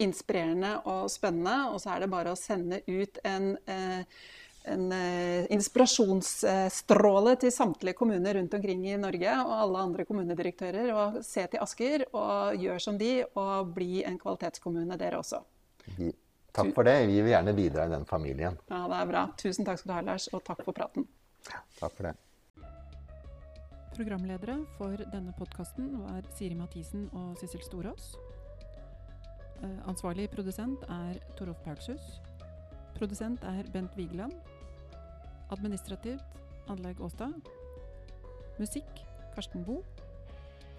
inspirerende 0.03 0.77
og 0.91 1.09
spennende. 1.13 1.71
Og 1.73 1.81
så 1.83 1.95
er 1.95 2.05
det 2.05 2.13
bare 2.13 2.35
å 2.35 2.39
sende 2.39 2.83
ut 2.87 3.21
en 3.25 3.55
eh, 3.71 4.05
en 4.65 4.93
eh, 4.93 5.47
inspirasjonsstråle 5.53 7.37
til 7.41 7.53
samtlige 7.53 7.97
kommuner 7.99 8.39
rundt 8.39 8.55
omkring 8.57 8.87
i 8.89 8.97
Norge 9.01 9.37
og 9.45 9.55
alle 9.59 9.83
andre 9.89 10.07
kommunedirektører. 10.09 10.91
Og 10.97 11.21
se 11.27 11.45
til 11.53 11.63
Asker 11.63 12.07
og 12.13 12.57
gjør 12.61 12.83
som 12.83 12.99
de, 13.01 13.13
og 13.37 13.75
bli 13.77 14.03
en 14.07 14.19
kvalitetskommune 14.21 14.99
dere 15.01 15.21
også. 15.21 15.43
Takk 16.55 16.71
for 16.77 16.87
det. 16.87 17.01
Vi 17.11 17.21
vil 17.21 17.33
gjerne 17.35 17.57
bidra 17.57 17.89
i 17.89 17.93
den 17.93 18.07
familien. 18.09 18.57
Ja, 18.71 18.85
Det 18.89 19.01
er 19.01 19.11
bra. 19.11 19.25
Tusen 19.37 19.67
takk 19.67 19.81
skal 19.81 19.91
du 19.91 19.97
ha, 19.99 20.05
Lars, 20.13 20.29
og 20.33 20.45
takk 20.47 20.63
for 20.65 20.77
praten. 20.77 21.09
Takk 21.81 21.93
for 21.93 22.09
det. 22.09 22.15
Programledere 23.95 24.57
for 24.79 24.99
denne 25.13 25.35
podkasten 25.39 25.93
var 26.03 26.25
Siri 26.35 26.57
Mathisen 26.59 27.07
og 27.13 27.37
Sissel 27.39 27.63
Storås. 27.63 28.15
Eh, 29.63 29.81
ansvarlig 29.91 30.31
produsent 30.33 30.83
er 30.89 31.21
Torolf 31.39 31.61
Paulshus. 31.67 32.19
Produsent 32.97 33.43
er 33.45 33.67
Bent 33.73 33.95
Vigeland. 33.99 34.35
Administrativt 35.55 36.41
Anlegg 36.69 37.01
Åstad. 37.01 37.35
Musikk 38.59 39.05
Karsten 39.35 39.63
Boe. 39.67 39.85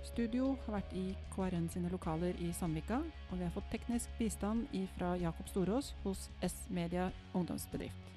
Studio 0.04 0.52
har 0.66 0.78
vært 0.78 0.92
i 0.94 1.06
KRN 1.34 1.70
sine 1.72 1.90
lokaler 1.90 2.36
i 2.44 2.52
Sandvika, 2.54 3.00
og 3.32 3.40
vi 3.40 3.46
har 3.46 3.54
fått 3.56 3.72
teknisk 3.72 4.12
bistand 4.20 4.68
fra 4.98 5.16
Jakob 5.22 5.48
Storås 5.50 5.94
hos 6.04 6.28
S-Media 6.46 7.08
ungdomsbedrift. 7.34 8.12